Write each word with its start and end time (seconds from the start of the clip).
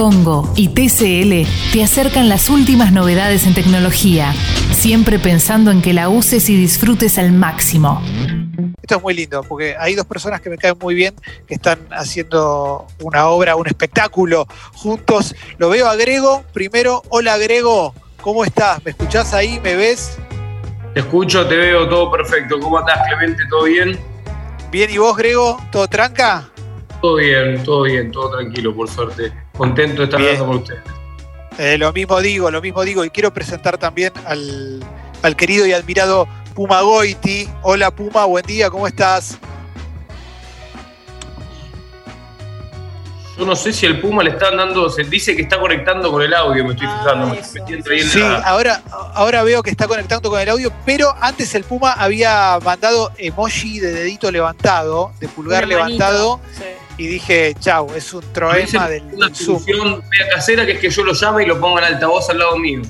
Congo 0.00 0.50
y 0.56 0.68
TCL 0.68 1.46
te 1.74 1.84
acercan 1.84 2.30
las 2.30 2.48
últimas 2.48 2.90
novedades 2.90 3.46
en 3.46 3.52
tecnología, 3.52 4.32
siempre 4.72 5.18
pensando 5.18 5.70
en 5.70 5.82
que 5.82 5.92
la 5.92 6.08
uses 6.08 6.48
y 6.48 6.56
disfrutes 6.56 7.18
al 7.18 7.32
máximo. 7.32 8.00
Esto 8.80 8.96
es 8.96 9.02
muy 9.02 9.12
lindo, 9.12 9.44
porque 9.46 9.76
hay 9.78 9.94
dos 9.94 10.06
personas 10.06 10.40
que 10.40 10.48
me 10.48 10.56
caen 10.56 10.76
muy 10.80 10.94
bien, 10.94 11.14
que 11.46 11.52
están 11.52 11.80
haciendo 11.90 12.86
una 13.02 13.26
obra, 13.28 13.56
un 13.56 13.66
espectáculo 13.66 14.46
juntos. 14.72 15.34
Lo 15.58 15.68
veo 15.68 15.86
a 15.86 15.96
Grego. 15.96 16.44
Primero, 16.54 17.02
hola 17.10 17.36
Grego, 17.36 17.94
¿cómo 18.22 18.42
estás? 18.46 18.82
¿Me 18.82 18.92
escuchás 18.92 19.34
ahí? 19.34 19.60
¿Me 19.62 19.76
ves? 19.76 20.16
Te 20.94 21.00
escucho, 21.00 21.46
te 21.46 21.56
veo, 21.56 21.86
todo 21.90 22.10
perfecto. 22.10 22.58
¿Cómo 22.58 22.78
andás, 22.78 23.00
Clemente? 23.06 23.42
¿Todo 23.50 23.64
bien? 23.64 24.00
Bien, 24.70 24.90
¿y 24.90 24.96
vos, 24.96 25.14
Grego? 25.14 25.60
¿Todo 25.70 25.86
tranca? 25.88 26.48
Todo 27.02 27.16
bien, 27.16 27.62
todo 27.64 27.82
bien, 27.82 28.10
todo 28.10 28.30
tranquilo, 28.30 28.74
por 28.74 28.88
suerte. 28.88 29.30
Contento 29.60 29.98
de 29.98 30.04
estar 30.04 30.18
hablando 30.18 30.46
con 30.46 30.56
ustedes. 30.56 30.80
Eh, 31.58 31.76
lo 31.76 31.92
mismo 31.92 32.18
digo, 32.22 32.50
lo 32.50 32.62
mismo 32.62 32.82
digo. 32.82 33.04
Y 33.04 33.10
quiero 33.10 33.30
presentar 33.30 33.76
también 33.76 34.10
al, 34.24 34.82
al 35.20 35.36
querido 35.36 35.66
y 35.66 35.74
admirado 35.74 36.26
Puma 36.54 36.80
Goiti. 36.80 37.46
Hola 37.60 37.90
Puma, 37.90 38.24
buen 38.24 38.46
día, 38.46 38.70
¿cómo 38.70 38.86
estás? 38.86 39.36
Yo 43.36 43.44
no 43.44 43.54
sé 43.54 43.74
si 43.74 43.84
el 43.84 44.00
Puma 44.00 44.22
le 44.22 44.30
están 44.30 44.56
dando, 44.56 44.88
se 44.88 45.04
dice 45.04 45.36
que 45.36 45.42
está 45.42 45.60
conectando 45.60 46.10
con 46.10 46.22
el 46.22 46.32
audio, 46.32 46.64
me 46.64 46.70
estoy 46.72 46.86
ah, 46.88 47.34
fijando. 47.36 48.04
sí, 48.08 48.22
ahora, 48.46 48.82
ahora 49.12 49.42
veo 49.42 49.62
que 49.62 49.68
está 49.68 49.86
conectando 49.86 50.30
con 50.30 50.40
el 50.40 50.48
audio, 50.48 50.72
pero 50.86 51.14
antes 51.20 51.54
el 51.54 51.64
Puma 51.64 51.92
había 51.92 52.58
mandado 52.64 53.12
emoji 53.18 53.78
de 53.78 53.92
dedito 53.92 54.30
levantado, 54.30 55.12
de 55.20 55.28
pulgar 55.28 55.68
levantado. 55.68 56.40
Y 57.00 57.06
dije, 57.06 57.54
chau, 57.58 57.90
es 57.94 58.12
un 58.12 58.22
troema 58.30 58.86
del 58.86 59.02
Una 59.14 59.34
solución 59.34 60.02
casera 60.34 60.66
que 60.66 60.72
es 60.72 60.80
que 60.80 60.90
yo 60.90 61.02
lo 61.02 61.14
llame 61.14 61.44
y 61.44 61.46
lo 61.46 61.58
ponga 61.58 61.80
en 61.80 61.94
altavoz 61.94 62.28
al 62.28 62.40
lado 62.40 62.58
mío. 62.58 62.82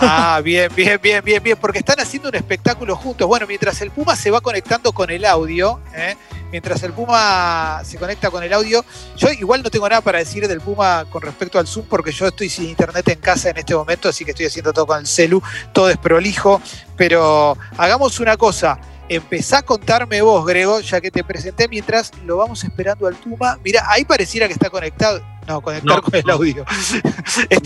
Ah, 0.00 0.40
bien, 0.42 0.68
bien, 0.74 0.98
bien, 1.00 1.22
bien, 1.24 1.40
bien, 1.40 1.56
porque 1.56 1.78
están 1.78 2.00
haciendo 2.00 2.30
un 2.30 2.34
espectáculo 2.34 2.96
juntos. 2.96 3.28
Bueno, 3.28 3.46
mientras 3.46 3.80
el 3.80 3.92
Puma 3.92 4.16
se 4.16 4.32
va 4.32 4.40
conectando 4.40 4.90
con 4.90 5.08
el 5.08 5.24
audio, 5.24 5.78
¿eh? 5.94 6.16
mientras 6.50 6.82
el 6.82 6.92
Puma 6.92 7.82
se 7.84 7.96
conecta 7.96 8.28
con 8.28 8.42
el 8.42 8.52
audio, 8.52 8.84
yo 9.16 9.30
igual 9.30 9.62
no 9.62 9.70
tengo 9.70 9.88
nada 9.88 10.00
para 10.00 10.18
decir 10.18 10.48
del 10.48 10.60
Puma 10.60 11.04
con 11.08 11.22
respecto 11.22 11.60
al 11.60 11.68
Zoom, 11.68 11.86
porque 11.86 12.10
yo 12.10 12.26
estoy 12.26 12.48
sin 12.48 12.70
internet 12.70 13.06
en 13.08 13.20
casa 13.20 13.50
en 13.50 13.58
este 13.58 13.76
momento, 13.76 14.08
así 14.08 14.24
que 14.24 14.32
estoy 14.32 14.46
haciendo 14.46 14.72
todo 14.72 14.86
con 14.86 14.98
el 14.98 15.06
celu, 15.06 15.40
todo 15.72 15.90
es 15.90 15.96
prolijo, 15.96 16.60
pero 16.96 17.56
hagamos 17.76 18.18
una 18.18 18.36
cosa. 18.36 18.80
Empezá 19.14 19.58
a 19.58 19.62
contarme 19.62 20.22
vos, 20.22 20.46
Grego, 20.46 20.80
ya 20.80 20.98
que 20.98 21.10
te 21.10 21.22
presenté 21.22 21.68
mientras 21.68 22.12
lo 22.24 22.38
vamos 22.38 22.64
esperando 22.64 23.06
al 23.06 23.14
Puma. 23.14 23.58
Mira, 23.62 23.84
ahí 23.86 24.06
pareciera 24.06 24.46
que 24.46 24.54
está 24.54 24.70
conectado. 24.70 25.22
No, 25.46 25.60
conectar 25.60 26.00
con 26.00 26.14
el 26.14 26.30
audio. 26.30 26.64
es, 27.50 27.60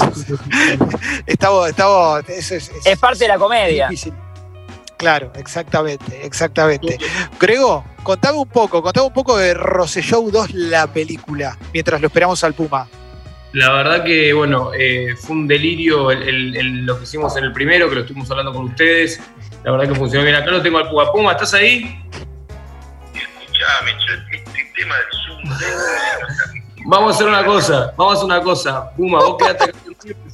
parte 2.99 3.19
de 3.19 3.29
la 3.29 3.39
comedia. 3.39 3.89
Claro, 4.97 5.31
exactamente, 5.37 6.27
exactamente. 6.27 6.99
Grego, 7.39 7.85
contame 8.03 8.39
un 8.39 8.49
poco, 8.49 8.83
contame 8.83 9.07
un 9.07 9.13
poco 9.13 9.37
de 9.37 9.55
Rosselló 9.55 10.23
2, 10.23 10.53
la 10.55 10.89
película, 10.89 11.57
mientras 11.73 12.01
lo 12.01 12.09
esperamos 12.09 12.43
al 12.43 12.55
Puma. 12.55 12.89
La 13.53 13.73
verdad 13.73 14.05
que, 14.05 14.33
bueno, 14.33 14.73
eh, 14.77 15.15
fue 15.17 15.37
un 15.37 15.47
delirio 15.47 16.13
lo 16.13 16.99
que 16.99 17.05
hicimos 17.05 17.37
en 17.37 17.45
el 17.45 17.53
primero, 17.53 17.89
que 17.89 17.95
lo 17.95 18.01
estuvimos 18.01 18.29
hablando 18.33 18.53
con 18.53 18.65
ustedes. 18.65 19.21
La 19.67 19.73
verdad 19.73 19.89
que 19.89 19.99
funcionó 19.99 20.25
bien. 20.25 20.37
Acá 20.37 20.49
lo 20.53 20.63
tengo 20.63 20.79
al 20.79 20.89
Puma. 20.89 21.11
Puma, 21.11 21.33
¿estás 21.33 21.53
ahí? 21.55 22.01
Escuchame, 23.13 23.91
el 23.91 24.73
tema 24.75 24.95
del 24.95 25.07
Zoom. 25.27 26.87
Vamos 26.87 27.11
a 27.11 27.15
hacer 27.17 27.27
una 27.27 27.45
cosa, 27.45 27.93
vamos 27.97 28.15
a 28.15 28.17
hacer 28.17 28.25
una 28.27 28.41
cosa. 28.43 28.91
Puma, 28.93 29.19
vos 29.19 29.37
quedate 29.37 29.65
acá 29.65 29.79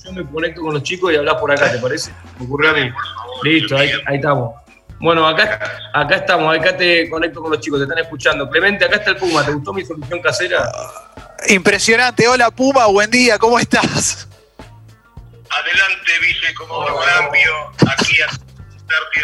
yo 0.05 0.13
me 0.13 0.27
conecto 0.27 0.61
con 0.61 0.75
los 0.75 0.83
chicos 0.83 1.11
y 1.15 1.17
hablas 1.17 1.37
por 1.37 1.51
acá, 1.51 1.73
¿te 1.73 1.79
parece? 1.79 2.13
Me 2.39 2.45
ocurre 2.45 2.69
a 2.69 2.73
mí. 2.75 2.93
Listo, 3.43 3.75
ahí, 3.75 3.91
estamos. 4.13 4.55
Bueno, 5.01 5.27
acá, 5.27 5.81
acá 5.95 6.17
estamos, 6.17 6.55
acá 6.55 6.77
te 6.77 7.09
conecto 7.09 7.41
con 7.41 7.53
los 7.53 7.61
chicos, 7.61 7.81
te 7.81 7.85
están 7.85 8.01
escuchando. 8.01 8.51
Clemente, 8.51 8.85
acá 8.85 8.97
está 8.97 9.13
el 9.13 9.17
Puma, 9.17 9.47
¿te 9.47 9.53
gustó 9.53 9.73
mi 9.73 9.83
solución 9.83 10.21
casera? 10.21 10.71
Impresionante, 11.49 12.29
hola 12.29 12.51
Puma, 12.51 12.85
buen 12.85 13.11
día, 13.11 13.39
¿cómo 13.39 13.59
estás? 13.59 14.29
Adelante, 15.49 16.13
Vice, 16.21 16.55
como 16.55 16.85
cambio, 16.85 17.73
aquí 17.89 18.17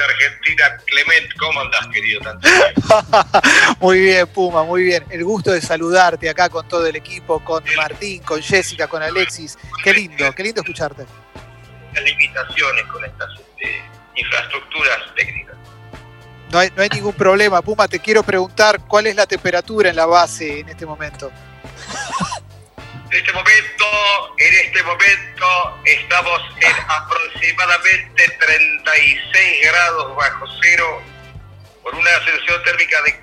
Argentina. 0.04 0.76
Clement, 0.86 1.34
¿cómo 1.38 1.60
andás, 1.60 1.86
querido? 1.92 2.20
muy 3.80 4.00
bien, 4.00 4.26
Puma, 4.28 4.64
muy 4.64 4.84
bien. 4.84 5.04
El 5.10 5.24
gusto 5.24 5.52
de 5.52 5.60
saludarte 5.60 6.28
acá 6.28 6.48
con 6.48 6.66
todo 6.68 6.86
el 6.86 6.96
equipo, 6.96 7.42
con 7.44 7.62
Martín, 7.76 8.22
con 8.22 8.42
Jessica, 8.42 8.86
con 8.86 9.02
Alexis. 9.02 9.58
Qué 9.82 9.92
lindo, 9.92 10.32
qué 10.34 10.42
lindo 10.42 10.60
escucharte. 10.60 11.06
Las 11.94 12.04
limitaciones 12.04 12.84
con 12.86 13.04
estas 13.04 13.28
este, 13.38 13.82
infraestructuras 14.16 14.98
técnicas. 15.16 15.56
No 16.50 16.58
hay, 16.58 16.70
no 16.74 16.82
hay 16.82 16.88
ningún 16.88 17.14
problema. 17.14 17.62
Puma, 17.62 17.88
te 17.88 18.00
quiero 18.00 18.22
preguntar 18.22 18.80
cuál 18.86 19.06
es 19.06 19.16
la 19.16 19.26
temperatura 19.26 19.90
en 19.90 19.96
la 19.96 20.06
base 20.06 20.60
en 20.60 20.68
este 20.68 20.86
momento. 20.86 21.30
En 23.10 23.16
este 23.16 23.32
momento, 23.32 23.86
en 24.36 24.54
este 24.66 24.82
momento 24.82 25.80
estamos 25.86 26.42
en 26.60 26.76
aproximadamente 26.88 28.28
36 28.38 29.62
grados 29.62 30.14
bajo 30.14 30.44
cero, 30.60 31.02
con 31.82 31.96
una 31.96 32.22
sensación 32.24 32.62
térmica 32.64 33.00
de 33.02 33.18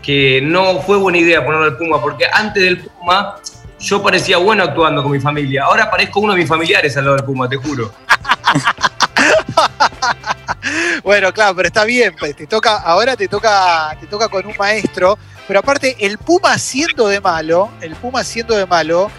que 0.03 0.41
no 0.43 0.81
fue 0.81 0.97
buena 0.97 1.19
idea 1.19 1.45
ponerlo 1.45 1.67
al 1.67 1.77
Puma, 1.77 2.01
porque 2.01 2.27
antes 2.31 2.63
del 2.63 2.79
Puma 2.79 3.37
yo 3.79 4.03
parecía 4.03 4.39
bueno 4.39 4.65
actuando 4.65 5.03
con 5.03 5.13
mi 5.13 5.21
familia. 5.21 5.65
Ahora 5.65 5.91
parezco 5.91 6.21
uno 6.21 6.33
de 6.33 6.41
mis 6.41 6.49
familiares 6.49 6.97
al 6.97 7.05
lado 7.05 7.17
del 7.17 7.25
Puma, 7.25 7.49
te 7.49 7.57
juro. 7.57 7.93
bueno, 11.05 11.33
claro, 11.33 11.57
pero 11.57 11.69
está 11.69 11.85
bien, 11.85 12.15
pues, 12.19 12.37
te 12.37 12.47
toca, 12.47 12.79
ahora 12.79 13.17
te 13.17 13.29
toca, 13.29 13.97
te 14.01 14.07
toca 14.07 14.29
con 14.29 14.47
un 14.47 14.55
maestro 14.59 15.19
pero 15.47 15.61
aparte, 15.61 15.97
el 16.01 16.19
Puma 16.19 16.59
siendo 16.59 17.09
de 17.09 17.21
malo, 17.21 17.71
el 17.81 17.95
Puma 17.95 18.25
siendo 18.25 18.57
de 18.57 18.67
malo, 18.67 19.11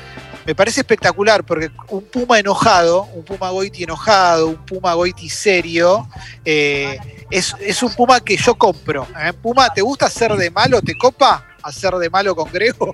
me 0.46 0.56
parece 0.56 0.82
espectacular 0.82 1.44
porque 1.44 1.72
un 1.90 2.06
Puma 2.06 2.40
enojado, 2.40 3.04
un 3.04 3.24
Puma 3.24 3.50
Goiti 3.50 3.84
enojado, 3.84 4.48
un 4.48 4.66
Puma 4.66 4.94
Goiti 4.94 5.30
serio, 5.30 6.08
eh, 6.46 6.98
es, 7.30 7.84
un 7.84 7.94
Puma 7.94 8.20
que 8.20 8.38
yo 8.38 8.56
compro. 8.56 9.08
¿eh? 9.20 9.34
Puma, 9.34 9.70
¿te 9.74 9.82
gusta 9.82 10.06
hacer 10.06 10.34
de 10.34 10.50
malo? 10.50 10.82
¿Te 10.82 10.98
copa 10.98 11.46
hacer 11.64 11.94
de 11.96 12.10
malo 12.10 12.36
con 12.36 12.52
Grego? 12.52 12.94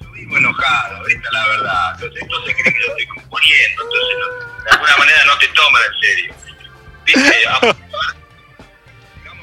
Yo 0.00 0.12
vivo 0.12 0.36
enojado, 0.36 1.06
esta 1.06 1.26
es 1.26 1.32
la 1.32 1.48
verdad. 1.48 1.92
Entonces, 1.94 2.22
esto 2.22 2.46
se 2.46 2.54
cree 2.54 2.74
que 2.74 2.80
yo 2.80 2.88
estoy 2.88 3.06
componiendo, 3.06 3.82
entonces 3.82 4.64
de 4.64 4.70
alguna 4.70 4.96
manera 4.98 5.24
no 5.26 5.38
te 5.38 5.48
toman 5.48 5.82
en 5.82 6.00
serio. 6.00 6.34
¿Viste? 7.06 7.34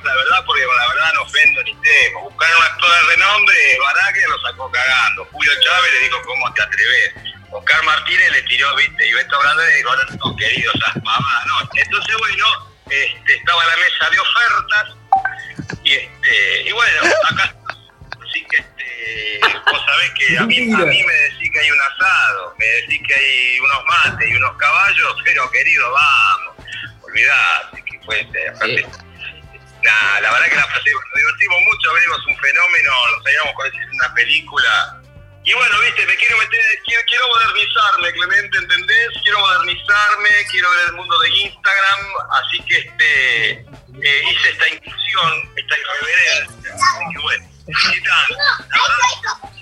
la 0.05 0.15
verdad, 0.15 0.45
porque 0.45 0.61
la 0.61 0.87
verdad 0.87 1.13
no 1.15 1.21
ofendo 1.23 1.63
ni 1.63 1.75
temo. 1.81 2.29
Buscaron 2.29 2.57
un 2.57 2.63
actor 2.63 2.89
de 2.89 3.15
renombre, 3.15 3.55
Baraque 3.81 4.21
lo 4.27 4.39
sacó 4.39 4.71
cagando. 4.71 5.25
Julio 5.31 5.51
Chávez 5.61 5.91
le 5.93 5.99
dijo, 6.01 6.21
¿cómo 6.23 6.53
te 6.53 6.61
atreves? 6.61 7.13
Oscar 7.51 7.83
Martínez 7.83 8.31
le 8.31 8.41
tiró, 8.43 8.75
viste, 8.75 9.07
y 9.07 9.13
Beto 9.13 9.39
Grande 9.39 9.65
le 9.65 9.75
dijo, 9.77 9.89
no, 9.95 10.35
querido, 10.35 10.71
esas 10.75 10.95
mamadas, 11.03 11.45
¿no? 11.47 11.69
Entonces, 11.73 12.15
bueno, 12.17 12.45
este, 12.89 13.35
estaba 13.35 13.65
la 13.65 13.77
mesa 13.77 14.09
de 14.09 14.19
ofertas, 14.19 14.95
y, 15.83 15.93
este, 15.93 16.61
y 16.63 16.71
bueno, 16.71 17.01
acá, 17.31 17.55
así 18.27 18.45
que, 18.49 18.57
este, 18.57 19.39
vos 19.71 19.81
sabés 19.85 20.11
que 20.11 20.37
a 20.37 20.43
mí, 20.43 20.73
a 20.73 20.77
mí 20.77 21.03
me 21.03 21.13
decís 21.13 21.49
que 21.53 21.59
hay 21.59 21.71
un 21.71 21.81
asado, 21.81 22.55
me 22.57 22.65
decís 22.65 23.01
que 23.07 23.13
hay 23.15 23.59
unos 23.59 23.85
mates 23.85 24.29
y 24.29 24.35
unos 24.35 24.57
caballos, 24.57 25.15
pero 25.23 25.49
querido, 25.51 25.91
vamos, 25.91 26.55
olvidate 27.03 27.83
que 27.85 27.99
fue... 28.05 28.19
Este, 28.21 28.85
la 30.21 30.31
verdad 30.31 30.49
que 30.49 30.55
la 30.55 30.67
nos 30.67 30.83
divertimos 30.83 31.57
mucho, 31.71 31.93
venimos 31.93 32.19
un 32.27 32.37
fenómeno, 32.37 32.91
nos 33.15 33.23
sabíamos 33.23 33.53
con 33.53 33.71
una 33.93 34.13
película. 34.13 35.01
Y 35.43 35.53
bueno, 35.53 35.79
viste, 35.81 36.05
me 36.07 36.15
quiero 36.15 36.37
meter, 36.39 36.61
quiero, 36.85 37.27
modernizarme, 37.27 38.11
Clemente, 38.13 38.57
¿entendés? 38.57 39.09
Quiero 39.21 39.39
modernizarme, 39.39 40.29
quiero 40.49 40.71
ver 40.71 40.87
el 40.87 40.93
mundo 40.93 41.19
de 41.19 41.29
Instagram, 41.29 41.99
así 42.31 42.59
que 42.63 42.77
este 42.79 43.51
eh, 43.61 44.23
hice 44.31 44.49
esta 44.49 44.67
inclusión, 44.69 45.53
esta 45.55 45.75
irreverencia. 45.77 46.75
Y 47.11 47.21
bueno, 47.21 47.45
la 47.67 48.81
verdad 48.81 49.54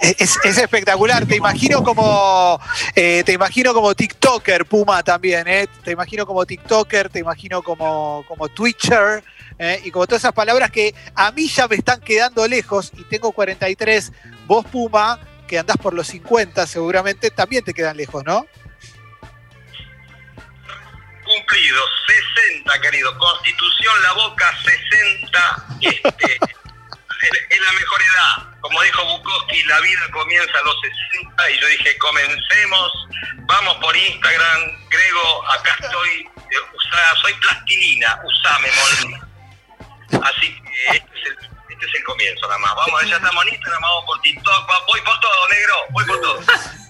es, 0.00 0.36
espectacular, 0.44 1.26
te 1.26 1.36
imagino 1.36 1.82
como 1.82 2.60
eh, 2.94 3.22
te 3.24 3.32
imagino 3.32 3.74
como 3.74 3.94
TikToker, 3.94 4.66
Puma 4.66 5.02
también, 5.02 5.46
eh. 5.48 5.66
te 5.82 5.92
imagino 5.92 6.26
como 6.26 6.44
TikToker, 6.44 7.08
te 7.08 7.20
imagino 7.20 7.62
como, 7.62 8.24
como 8.28 8.48
Twitcher, 8.48 9.24
eh, 9.58 9.80
y 9.84 9.90
como 9.90 10.06
todas 10.06 10.22
esas 10.22 10.32
palabras 10.32 10.70
que 10.70 10.94
a 11.14 11.30
mí 11.32 11.48
ya 11.48 11.66
me 11.66 11.76
están 11.76 12.00
quedando 12.00 12.46
lejos, 12.46 12.92
y 12.96 13.04
tengo 13.04 13.32
43, 13.32 14.12
vos 14.46 14.64
Puma, 14.66 15.18
que 15.46 15.58
andás 15.58 15.76
por 15.76 15.94
los 15.94 16.08
50 16.08 16.66
seguramente, 16.66 17.30
también 17.30 17.64
te 17.64 17.72
quedan 17.72 17.96
lejos, 17.96 18.24
¿no? 18.24 18.46
Cumplido, 21.24 21.80
60, 22.54 22.80
querido. 22.80 23.18
Constitución, 23.18 23.94
la 24.02 24.12
boca, 24.12 24.52
60. 24.62 25.66
Este, 25.80 26.38
la 29.66 29.80
vida 29.80 30.00
comienza 30.12 30.58
a 30.58 30.64
los 30.64 30.76
60 31.12 31.50
y 31.50 31.60
yo 31.60 31.66
dije, 31.68 31.98
comencemos, 31.98 33.08
vamos 33.46 33.76
por 33.76 33.96
Instagram, 33.96 34.88
Grego, 34.88 35.44
acá 35.50 35.76
estoy, 35.80 36.28
eh, 36.36 37.16
soy 37.22 37.34
plastilina, 37.34 38.20
usame, 38.24 38.68
mol. 38.68 40.22
Así 40.22 40.54
que 40.62 40.96
este 40.96 41.10
es, 41.14 41.26
el, 41.26 41.36
este 41.70 41.86
es 41.86 41.94
el 41.94 42.04
comienzo 42.04 42.46
nada 42.46 42.58
más. 42.58 42.74
Vamos, 42.76 43.08
ya 43.08 43.16
estamos 43.16 43.46
en 43.46 43.54
Instagram, 43.54 43.82
vamos 43.82 44.04
por 44.06 44.20
TikTok, 44.20 44.70
voy 44.88 45.00
por 45.00 45.20
todo, 45.20 45.48
negro, 45.48 45.74
voy 45.90 46.04
por 46.04 46.20
todo. 46.20 46.40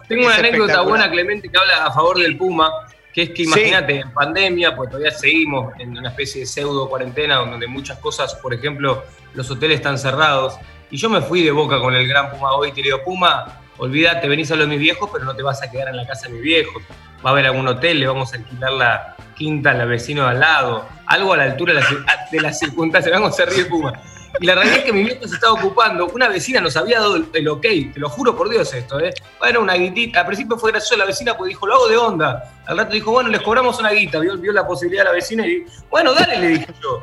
Tengo 0.08 0.26
una 0.26 0.36
anécdota 0.36 0.80
buena, 0.82 1.10
Clemente, 1.10 1.50
que 1.50 1.58
habla 1.58 1.86
a 1.86 1.92
favor 1.92 2.18
del 2.18 2.36
Puma 2.36 2.70
que 3.16 3.22
es 3.22 3.30
que 3.30 3.44
imagínate, 3.44 4.00
en 4.00 4.12
pandemia, 4.12 4.76
pues 4.76 4.90
todavía 4.90 5.10
seguimos 5.10 5.72
en 5.78 5.96
una 5.96 6.10
especie 6.10 6.42
de 6.42 6.46
pseudo 6.46 6.86
cuarentena 6.86 7.36
donde 7.36 7.66
muchas 7.66 7.98
cosas, 7.98 8.34
por 8.34 8.52
ejemplo, 8.52 9.06
los 9.32 9.50
hoteles 9.50 9.78
están 9.78 9.98
cerrados. 9.98 10.58
Y 10.90 10.96
yo 10.96 11.10
me 11.10 11.20
fui 11.20 11.42
de 11.42 11.50
boca 11.50 11.80
con 11.80 11.94
el 11.94 12.06
gran 12.06 12.30
Puma 12.30 12.52
hoy 12.52 12.68
y 12.68 12.72
te 12.72 12.82
digo, 12.82 13.02
Puma, 13.04 13.60
olvídate, 13.78 14.28
venís 14.28 14.50
a 14.50 14.56
lo 14.56 14.62
de 14.62 14.68
mis 14.68 14.78
viejos, 14.78 15.10
pero 15.12 15.24
no 15.24 15.34
te 15.34 15.42
vas 15.42 15.62
a 15.62 15.70
quedar 15.70 15.88
en 15.88 15.96
la 15.96 16.06
casa 16.06 16.28
de 16.28 16.34
mis 16.34 16.42
viejos. 16.42 16.82
Va 17.24 17.30
a 17.30 17.32
haber 17.32 17.46
algún 17.46 17.66
hotel, 17.66 17.98
le 17.98 18.06
vamos 18.06 18.32
a 18.32 18.36
alquilar 18.36 18.72
la 18.72 19.16
quinta 19.36 19.70
al 19.72 19.88
vecino 19.88 20.24
de 20.24 20.30
al 20.30 20.40
lado. 20.40 20.86
Algo 21.06 21.32
a 21.32 21.36
la 21.38 21.44
altura 21.44 21.74
de 21.74 21.80
las, 21.80 22.30
de 22.30 22.52
circunstancias. 22.52 23.12
Vamos 23.20 23.38
a 23.38 23.44
ríe 23.46 23.64
Puma. 23.66 23.92
Y 24.38 24.46
la 24.46 24.54
realidad 24.54 24.78
es 24.78 24.84
que 24.84 24.92
mi 24.92 25.04
viejo 25.04 25.26
se 25.26 25.34
estaba 25.34 25.54
ocupando. 25.54 26.06
Una 26.06 26.28
vecina 26.28 26.60
nos 26.60 26.76
había 26.76 27.00
dado 27.00 27.16
el, 27.16 27.48
ok, 27.48 27.62
te 27.62 27.94
lo 27.96 28.08
juro 28.08 28.36
por 28.36 28.50
Dios 28.50 28.72
esto, 28.74 29.00
¿eh? 29.00 29.14
Bueno, 29.38 29.60
una 29.60 29.74
guitita. 29.74 30.20
Al 30.20 30.26
principio 30.26 30.58
fue 30.58 30.72
gracioso 30.72 30.96
la 30.96 31.06
vecina 31.06 31.36
porque 31.36 31.50
dijo, 31.50 31.66
lo 31.66 31.74
hago 31.74 31.88
de 31.88 31.96
onda. 31.96 32.42
Al 32.66 32.76
rato 32.76 32.92
dijo, 32.92 33.12
bueno, 33.12 33.30
les 33.30 33.40
cobramos 33.40 33.78
una 33.78 33.90
guita. 33.92 34.18
Vio, 34.18 34.52
la 34.52 34.66
posibilidad 34.66 35.06
a 35.06 35.10
la 35.10 35.14
vecina 35.14 35.46
y 35.46 35.64
bueno, 35.90 36.12
dale, 36.12 36.38
le 36.38 36.48
dije 36.48 36.66
yo. 36.82 37.02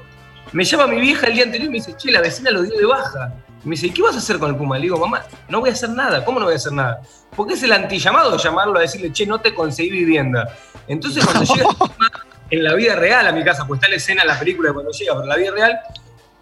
Me 0.52 0.64
llama 0.64 0.88
mi 0.88 1.02
vieja 1.02 1.28
el 1.28 1.34
día 1.34 1.44
anterior 1.46 1.68
y 1.68 1.72
me 1.72 1.78
dice, 1.78 1.96
che, 1.98 2.12
la 2.12 2.22
vecina 2.22 2.52
lo 2.52 2.62
dio 2.62 2.78
de 2.78 2.86
baja. 2.86 3.34
Me 3.64 3.72
dice, 3.72 3.88
¿y 3.88 3.92
qué 3.92 4.02
vas 4.02 4.16
a 4.16 4.18
hacer 4.18 4.40
con 4.40 4.50
el 4.50 4.58
Puma? 4.58 4.78
Le 4.78 4.84
digo, 4.84 4.98
mamá, 4.98 5.24
no 5.48 5.62
voy 5.62 5.70
a 5.70 5.74
hacer 5.74 5.90
nada. 5.90 6.26
¿Cómo 6.26 6.40
no 6.40 6.46
voy 6.46 6.54
a 6.54 6.58
hacer 6.58 6.74
nada? 6.74 7.02
Porque 7.36 7.54
es 7.54 7.64
el 7.64 7.72
antillamado 7.72 8.36
llamarlo 8.38 8.78
a 8.78 8.82
decirle, 8.82 9.12
che, 9.12 9.26
no 9.26 9.40
te 9.40 9.54
conseguí 9.54 9.90
vivienda. 9.90 10.54
Entonces, 10.88 11.26
cuando 11.26 11.54
llega 11.54 11.70
en 12.50 12.64
la 12.64 12.74
vida 12.74 12.96
real 12.96 13.26
a 13.28 13.32
mi 13.32 13.44
casa, 13.44 13.66
pues 13.66 13.80
está 13.80 13.90
la 13.90 13.96
escena 13.96 14.22
en 14.22 14.28
la 14.28 14.38
película 14.38 14.70
de 14.70 14.74
cuando 14.74 14.92
llega, 14.92 15.14
pero 15.14 15.24
en 15.24 15.30
la 15.30 15.36
vida 15.38 15.52
real, 15.52 15.80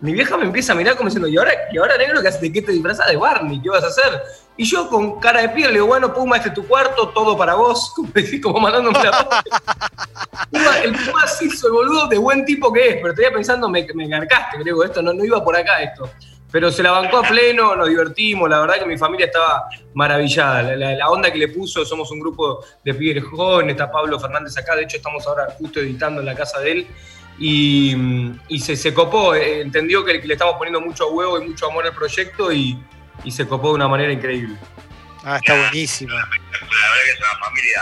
mi 0.01 0.13
vieja 0.13 0.35
me 0.35 0.45
empieza 0.45 0.73
a 0.73 0.75
mirar 0.75 0.97
como 0.97 1.09
diciendo, 1.09 1.27
¿y 1.27 1.37
ahora, 1.37 1.51
¿y 1.71 1.77
ahora 1.77 1.95
negro, 1.95 2.21
¿de 2.21 2.51
qué 2.51 2.61
te 2.61 2.71
disfrazas 2.71 3.07
de 3.07 3.17
Barney? 3.17 3.61
¿Qué 3.61 3.69
vas 3.69 3.83
a 3.83 3.87
hacer? 3.87 4.21
Y 4.57 4.65
yo 4.65 4.89
con 4.89 5.19
cara 5.19 5.41
de 5.41 5.49
piel 5.49 5.67
le 5.67 5.73
digo, 5.75 5.85
bueno, 5.85 6.11
Puma, 6.11 6.37
este 6.37 6.49
es 6.49 6.55
tu 6.55 6.67
cuarto, 6.67 7.09
todo 7.09 7.37
para 7.37 7.53
vos, 7.53 7.93
como, 8.43 8.59
mandándome 8.59 8.99
la 9.03 10.79
El 10.83 10.93
Puma 10.93 11.27
sí 11.27 11.45
hizo 11.45 11.67
el 11.67 11.73
boludo 11.73 12.07
de 12.07 12.17
buen 12.17 12.43
tipo 12.45 12.73
que 12.73 12.89
es, 12.89 12.95
pero 12.95 13.09
estoy 13.09 13.25
pensando, 13.31 13.69
me, 13.69 13.87
me 13.93 14.05
engarcaste, 14.05 14.57
creo, 14.59 14.83
esto 14.83 15.03
no, 15.03 15.13
no 15.13 15.23
iba 15.23 15.43
por 15.43 15.55
acá 15.55 15.81
esto. 15.83 16.09
Pero 16.51 16.69
se 16.71 16.83
la 16.83 16.91
bancó 16.91 17.19
a 17.19 17.23
pleno, 17.23 17.75
nos 17.75 17.87
divertimos, 17.87 18.49
la 18.49 18.59
verdad 18.59 18.79
que 18.79 18.85
mi 18.85 18.97
familia 18.97 19.27
estaba 19.27 19.69
maravillada. 19.93 20.75
La, 20.75 21.09
onda 21.09 21.31
que 21.31 21.37
le 21.37 21.47
puso, 21.47 21.85
somos 21.85 22.11
un 22.11 22.19
grupo 22.19 22.65
de 22.83 22.93
pibes 22.93 23.23
jóvenes, 23.23 23.73
está 23.73 23.89
Pablo 23.89 24.19
Fernández 24.19 24.57
acá, 24.57 24.75
de 24.75 24.83
hecho 24.83 24.97
estamos 24.97 25.25
ahora 25.25 25.47
justo 25.57 25.79
editando 25.79 26.19
en 26.19 26.25
la 26.25 26.35
casa 26.35 26.59
de 26.59 26.71
él 26.71 26.87
y, 27.39 28.59
se, 28.59 28.75
se, 28.75 28.93
copó, 28.93 29.33
eh, 29.33 29.61
entendió 29.61 30.05
que 30.05 30.13
le 30.13 30.33
estamos 30.33 30.55
poniendo 30.55 30.79
mucho 30.79 31.09
huevo 31.09 31.41
y 31.41 31.47
mucho 31.47 31.69
amor 31.69 31.85
al 31.85 31.93
proyecto 31.93 32.51
y, 32.51 32.79
se 33.29 33.47
copó 33.47 33.69
de 33.69 33.75
una 33.75 33.87
manera 33.87 34.11
increíble. 34.11 34.55
Ah, 35.23 35.37
está 35.37 35.55
buenísimo. 35.55 36.13
La 36.13 36.25
verdad 36.25 36.37
que 37.03 37.11
es 37.11 37.19
una 37.19 37.45
familia 37.45 37.81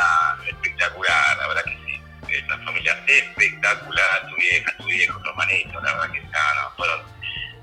espectacular, 0.50 1.38
la 1.38 1.48
verdad 1.48 1.64
que 1.64 1.78
sí. 1.86 2.36
Es 2.36 2.44
una 2.44 2.58
familia 2.66 3.04
espectacular, 3.08 4.30
tu 4.30 4.36
vieja, 4.36 4.78
tu 4.78 4.86
viejo, 4.86 5.20
tu 5.22 5.30
hermanito, 5.30 5.82
la 5.82 5.94
verdad 5.94 6.12
que 6.12 6.22
no, 6.22 6.76
fueron 6.76 7.00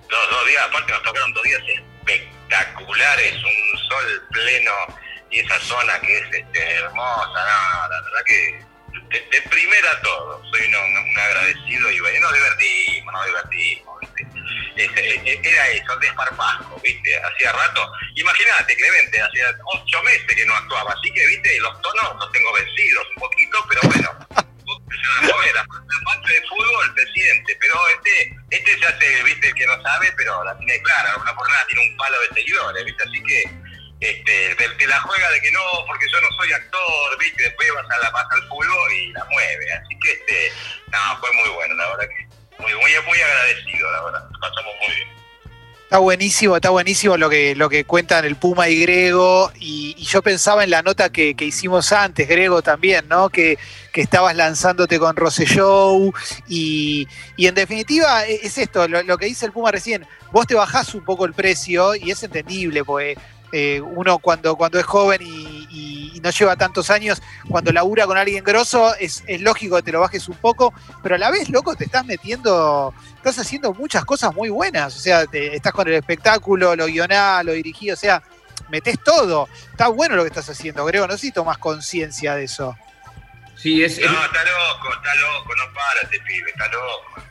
dos, 0.08 0.30
dos 0.30 0.46
días, 0.46 0.64
aparte 0.64 0.92
nos 0.92 1.02
tocaron 1.02 1.32
dos 1.32 1.42
días 1.42 1.62
espectaculares, 1.68 3.34
un 3.34 3.78
sol 3.88 4.22
pleno 4.30 4.72
y 5.30 5.40
esa 5.40 5.58
zona 5.60 6.00
que 6.00 6.18
es 6.18 6.24
este, 6.32 6.72
hermosa, 6.74 7.28
no, 7.28 7.88
la 7.88 8.00
verdad 8.02 8.24
que 8.26 8.66
de, 9.10 9.42
primera 9.42 10.00
todo, 10.02 10.42
soy 10.50 10.66
un, 10.66 11.18
agradecido 11.18 11.90
y 11.90 12.00
bueno, 12.00 12.20
nos 12.20 12.32
divertimos, 12.32 13.12
nos 13.12 13.26
divertimos, 13.26 14.00
¿viste? 14.00 14.26
Este, 14.76 15.30
e, 15.30 15.40
era 15.42 15.68
eso, 15.68 15.96
desparpajo, 15.96 16.80
¿viste? 16.82 17.16
Hacía 17.16 17.52
rato, 17.52 17.92
imagínate, 18.14 18.76
Clemente, 18.76 19.20
hacía 19.20 19.46
ocho 19.64 20.02
meses 20.02 20.26
que 20.26 20.46
no 20.46 20.54
actuaba, 20.54 20.92
así 20.92 21.10
que, 21.12 21.26
¿viste? 21.26 21.60
Los 21.60 21.80
tonos 21.82 22.16
los 22.18 22.32
tengo 22.32 22.52
vencidos 22.52 23.06
un 23.14 23.22
poquito, 23.22 23.66
pero 23.68 23.80
bueno, 23.82 24.10
la, 25.22 25.64
parte 25.64 25.86
de 26.26 26.42
fútbol 26.48 26.94
se 26.96 27.06
siente, 27.12 27.56
pero 27.60 27.74
este, 27.88 28.36
este 28.50 28.78
se 28.78 28.86
hace, 28.86 29.22
¿viste? 29.24 29.52
Que 29.54 29.66
no 29.66 29.80
sabe, 29.82 30.12
pero 30.16 30.44
la 30.44 30.56
tiene 30.58 30.80
clara, 30.82 31.16
una 31.16 31.34
jornada 31.34 31.66
tiene 31.68 31.90
un 31.90 31.96
palo 31.96 32.16
de 32.20 32.34
seguidores, 32.34 32.84
¿viste? 32.84 33.02
Así 33.02 33.22
que 33.22 33.42
este, 34.00 34.54
te, 34.56 34.86
la 34.86 35.00
juega 35.00 35.30
de 35.30 35.40
que 35.40 35.50
no, 35.52 35.62
porque 35.86 36.06
yo 36.10 36.20
no 36.20 36.28
soy 36.36 36.52
actor, 36.52 37.18
viste, 37.18 37.42
después 37.42 37.68
vas 37.74 37.90
a 37.90 37.98
la 38.02 38.12
pasa 38.12 38.28
al 38.32 38.48
fútbol 38.48 38.92
y 38.92 39.12
la 39.12 39.24
mueve. 39.24 39.72
Así 39.72 39.98
que 40.00 40.12
este, 40.12 40.52
no, 40.88 41.18
fue 41.20 41.32
muy 41.32 41.48
bueno, 41.50 41.74
la 41.74 41.88
verdad 41.88 42.08
que 42.08 42.26
muy, 42.62 42.74
muy, 42.74 42.92
muy 43.06 43.20
agradecido, 43.20 43.90
la 43.90 44.02
verdad, 44.02 44.28
pasamos 44.40 44.74
muy 44.80 44.94
bien. 44.94 45.25
Está 45.86 45.98
buenísimo, 45.98 46.56
está 46.56 46.70
buenísimo 46.70 47.16
lo 47.16 47.30
que, 47.30 47.54
lo 47.54 47.68
que 47.68 47.84
cuentan 47.84 48.24
el 48.24 48.34
Puma 48.34 48.68
y 48.68 48.80
Grego. 48.80 49.52
Y, 49.60 49.94
yo 50.02 50.20
pensaba 50.20 50.64
en 50.64 50.70
la 50.70 50.82
nota 50.82 51.10
que, 51.10 51.36
hicimos 51.38 51.92
antes, 51.92 52.26
Grego 52.26 52.60
también, 52.60 53.06
¿no? 53.06 53.28
Que, 53.28 53.56
que 53.92 54.00
estabas 54.00 54.34
lanzándote 54.34 54.98
con 54.98 55.14
Show 55.14 56.12
Y, 56.48 57.06
y 57.36 57.46
en 57.46 57.54
definitiva, 57.54 58.26
e, 58.26 58.40
es 58.42 58.58
esto, 58.58 58.88
lo, 58.88 59.04
lo, 59.04 59.16
que 59.16 59.26
dice 59.26 59.46
el 59.46 59.52
Puma 59.52 59.70
recién. 59.70 60.04
Vos 60.32 60.48
te 60.48 60.56
bajás 60.56 60.92
un 60.92 61.04
poco 61.04 61.24
el 61.24 61.34
precio 61.34 61.94
y 61.94 62.10
es 62.10 62.20
entendible, 62.24 62.82
porque 62.82 63.16
eh, 63.52 63.80
uno 63.80 64.18
cuando, 64.18 64.56
cuando 64.56 64.78
es 64.78 64.86
joven 64.86 65.20
y, 65.22 65.56
no 66.22 66.30
lleva 66.30 66.56
tantos 66.56 66.90
años, 66.90 67.22
cuando 67.48 67.70
labura 67.70 68.04
con 68.04 68.18
alguien 68.18 68.42
grosso, 68.42 68.96
es, 68.96 69.22
lógico 69.40 69.76
que 69.76 69.82
te 69.82 69.92
lo 69.92 70.00
bajes 70.00 70.28
un 70.28 70.34
poco, 70.36 70.74
pero 71.00 71.14
a 71.14 71.18
la 71.18 71.30
vez, 71.30 71.50
loco, 71.50 71.76
te 71.76 71.84
estás 71.84 72.04
metiendo, 72.04 72.92
estás 73.14 73.38
haciendo 73.38 73.72
muchas 73.74 74.04
cosas 74.04 74.34
muy 74.34 74.48
buenas, 74.48 74.96
o 74.96 74.98
sea, 74.98 75.24
estás 75.30 75.72
con 75.72 75.86
el 75.86 75.94
espectáculo, 75.94 76.74
lo 76.74 76.86
guionás, 76.86 77.44
lo 77.44 77.52
dirigí, 77.52 77.92
o 77.92 77.96
sea, 77.96 78.22
metes 78.70 78.98
todo. 79.04 79.48
Está 79.70 79.88
bueno 79.88 80.16
lo 80.16 80.22
que 80.22 80.28
estás 80.28 80.48
haciendo, 80.48 80.84
Grego, 80.84 81.06
no 81.06 81.12
sé 81.12 81.26
si 81.26 81.32
tomas 81.32 81.58
conciencia 81.58 82.34
de 82.34 82.44
eso. 82.44 82.76
Sí, 83.56 83.82
es, 83.82 83.98
No, 83.98 84.24
está 84.24 84.44
loco, 84.44 84.92
está 84.92 85.14
loco, 85.14 85.54
no 85.56 85.72
para 85.72 86.00
este 86.02 86.20
pibe, 86.20 86.50
está 86.50 86.68
loco. 86.68 87.22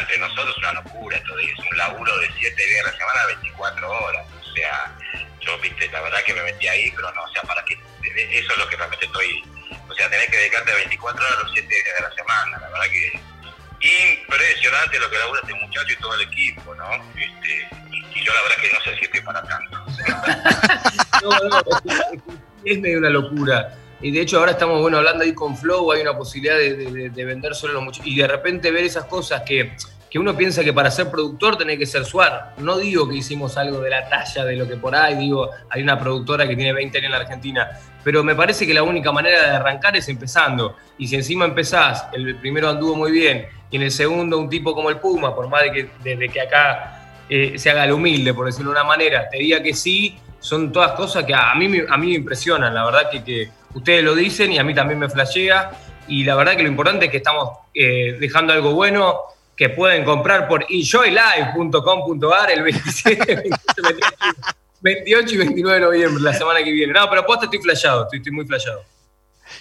entre 0.00 0.18
nosotros 0.18 0.50
es 0.50 0.58
una 0.58 0.72
locura 0.74 1.16
esto 1.16 1.38
es 1.38 1.58
un 1.58 1.76
laburo 1.76 2.18
de 2.18 2.30
7 2.38 2.54
días 2.54 2.84
a 2.84 2.90
la 2.90 2.96
semana, 2.98 3.26
24 3.26 3.90
horas. 3.90 4.26
O 4.52 4.54
sea, 4.54 4.94
yo, 5.40 5.58
viste, 5.60 5.88
la 5.88 6.02
verdad 6.02 6.22
que 6.24 6.34
me 6.34 6.42
metí 6.42 6.68
ahí, 6.68 6.92
pero 6.94 7.10
no, 7.14 7.22
o 7.22 7.32
sea, 7.32 7.42
para 7.42 7.64
que, 7.64 7.74
eso 7.74 8.52
es 8.52 8.58
lo 8.58 8.68
que 8.68 8.76
realmente 8.76 9.06
estoy, 9.06 9.42
o 9.88 9.94
sea, 9.94 10.10
tenés 10.10 10.28
que 10.28 10.36
dedicarte 10.36 10.74
24 10.74 11.24
horas 11.24 11.38
los 11.42 11.52
7 11.52 11.68
días 11.68 11.84
de 11.96 12.02
la 12.02 12.14
semana, 12.14 12.58
la 12.60 12.68
verdad 12.68 12.86
que 12.92 13.20
impresionante 13.82 14.98
lo 14.98 15.10
que 15.10 15.18
labura 15.18 15.40
este 15.42 15.54
muchacho 15.54 15.92
y 15.92 15.96
todo 15.96 16.14
el 16.14 16.20
equipo, 16.22 16.74
¿no? 16.74 16.86
Este, 17.16 17.68
y, 17.90 18.24
yo 18.24 18.32
la 18.32 18.42
verdad 18.42 18.56
que 18.60 18.72
no 18.72 18.80
sé 18.84 18.98
si 18.98 19.04
estoy 19.06 19.20
para 19.22 19.42
tanto. 19.42 19.84
no, 21.22 21.30
no, 21.48 21.62
es, 22.64 22.78
medio 22.78 22.98
una 22.98 23.10
locura. 23.10 23.74
Y 24.00 24.10
de 24.12 24.20
hecho 24.20 24.38
ahora 24.38 24.52
estamos 24.52 24.80
bueno 24.80 24.98
hablando 24.98 25.24
ahí 25.24 25.34
con 25.34 25.56
Flow, 25.56 25.92
hay 25.92 26.02
una 26.02 26.16
posibilidad 26.16 26.58
de, 26.58 27.24
vender 27.24 27.54
solo 27.54 27.72
los 27.72 27.82
muchachos. 27.82 28.06
Y 28.06 28.16
de 28.16 28.28
repente 28.28 28.70
ver 28.70 28.84
esas 28.84 29.06
cosas 29.06 29.42
que 29.42 29.74
que 30.12 30.18
uno 30.18 30.36
piensa 30.36 30.62
que 30.62 30.74
para 30.74 30.90
ser 30.90 31.10
productor 31.10 31.56
tenés 31.56 31.78
que 31.78 31.86
ser 31.86 32.04
suar. 32.04 32.52
No 32.58 32.76
digo 32.76 33.08
que 33.08 33.16
hicimos 33.16 33.56
algo 33.56 33.80
de 33.80 33.88
la 33.88 34.10
talla 34.10 34.44
de 34.44 34.56
lo 34.56 34.68
que 34.68 34.76
por 34.76 34.94
ahí, 34.94 35.14
digo, 35.14 35.48
hay 35.70 35.82
una 35.82 35.98
productora 35.98 36.46
que 36.46 36.54
tiene 36.54 36.74
20 36.74 36.98
años 36.98 37.06
en 37.06 37.12
la 37.12 37.16
Argentina, 37.16 37.70
pero 38.04 38.22
me 38.22 38.34
parece 38.34 38.66
que 38.66 38.74
la 38.74 38.82
única 38.82 39.10
manera 39.10 39.40
de 39.40 39.56
arrancar 39.56 39.96
es 39.96 40.06
empezando. 40.10 40.76
Y 40.98 41.08
si 41.08 41.16
encima 41.16 41.46
empezás, 41.46 42.08
el 42.12 42.36
primero 42.36 42.68
anduvo 42.68 42.94
muy 42.94 43.10
bien, 43.10 43.46
y 43.70 43.76
en 43.76 43.82
el 43.84 43.90
segundo 43.90 44.38
un 44.38 44.50
tipo 44.50 44.74
como 44.74 44.90
el 44.90 44.98
Puma, 44.98 45.34
por 45.34 45.48
más 45.48 45.62
de 45.62 45.72
que 45.72 45.90
desde 46.04 46.28
que 46.28 46.42
acá 46.42 47.22
eh, 47.30 47.54
se 47.56 47.70
haga 47.70 47.86
el 47.86 47.92
humilde, 47.92 48.34
por 48.34 48.44
decirlo 48.44 48.70
de 48.70 48.80
una 48.80 48.84
manera, 48.84 49.30
te 49.30 49.38
diga 49.38 49.62
que 49.62 49.72
sí, 49.72 50.18
son 50.40 50.72
todas 50.72 50.92
cosas 50.92 51.24
que 51.24 51.34
a 51.34 51.54
mí, 51.54 51.64
a 51.88 51.96
mí 51.96 52.08
me 52.08 52.14
impresionan, 52.16 52.74
la 52.74 52.84
verdad 52.84 53.10
que, 53.10 53.24
que 53.24 53.48
ustedes 53.72 54.04
lo 54.04 54.14
dicen 54.14 54.52
y 54.52 54.58
a 54.58 54.62
mí 54.62 54.74
también 54.74 54.98
me 54.98 55.08
flashea, 55.08 55.70
y 56.06 56.24
la 56.24 56.34
verdad 56.34 56.54
que 56.54 56.64
lo 56.64 56.68
importante 56.68 57.06
es 57.06 57.10
que 57.10 57.16
estamos 57.16 57.48
eh, 57.72 58.18
dejando 58.20 58.52
algo 58.52 58.74
bueno, 58.74 59.16
que 59.62 59.68
pueden 59.68 60.04
comprar 60.04 60.48
por 60.48 60.66
enjoylive.com.ar 60.68 62.50
el 62.50 62.64
27, 62.64 63.44
28 64.80 65.34
y 65.34 65.36
29 65.36 65.78
de 65.78 65.86
noviembre, 65.86 66.20
la 66.20 66.34
semana 66.34 66.64
que 66.64 66.72
viene. 66.72 66.92
No, 66.92 67.08
pero 67.08 67.24
posta 67.24 67.44
estoy 67.44 67.60
flashado, 67.60 68.08
estoy, 68.10 68.32
muy 68.32 68.44
flashado. 68.44 68.84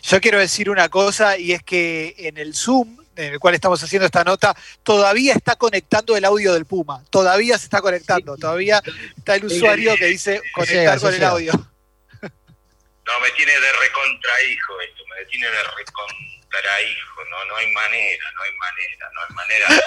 Yo 0.02 0.20
quiero 0.20 0.40
decir 0.40 0.72
una 0.72 0.90
cosa 0.90 1.38
y 1.38 1.52
es 1.52 1.62
que 1.62 2.16
en 2.18 2.40
el 2.40 2.56
Zoom 2.56 2.98
en 3.16 3.34
el 3.34 3.40
cual 3.40 3.54
estamos 3.54 3.84
haciendo 3.84 4.08
esta 4.08 4.24
nota, 4.24 4.56
todavía 4.82 5.34
está 5.34 5.56
conectando 5.56 6.18
el 6.18 6.26
audio 6.26 6.54
del 6.54 6.66
Puma. 6.66 7.04
Todavía 7.12 7.60
se 7.60 7.66
está 7.66 7.80
conectando. 7.80 8.38
Todavía 8.38 8.82
está 9.16 9.36
el 9.36 9.46
usuario 9.46 9.96
que 9.98 10.06
dice 10.06 10.42
conectar 10.56 11.00
con 11.00 11.14
el 11.14 11.24
audio. 11.24 11.52
No, 11.54 13.20
me 13.20 13.30
tiene 13.36 13.52
de 13.52 13.72
recontra 13.74 14.32
hijo 14.50 14.82
esto, 14.82 15.04
me 15.16 15.26
tiene 15.26 15.46
de 15.46 15.64
recontra 15.78 16.41
hijo, 16.60 17.24
no, 17.30 17.46
no 17.46 17.56
hay 17.58 17.72
manera, 17.72 18.26
no 18.36 18.42
hay 18.44 18.52
manera, 18.58 19.10
no 19.14 19.22
hay 19.22 19.36
manera. 19.36 19.68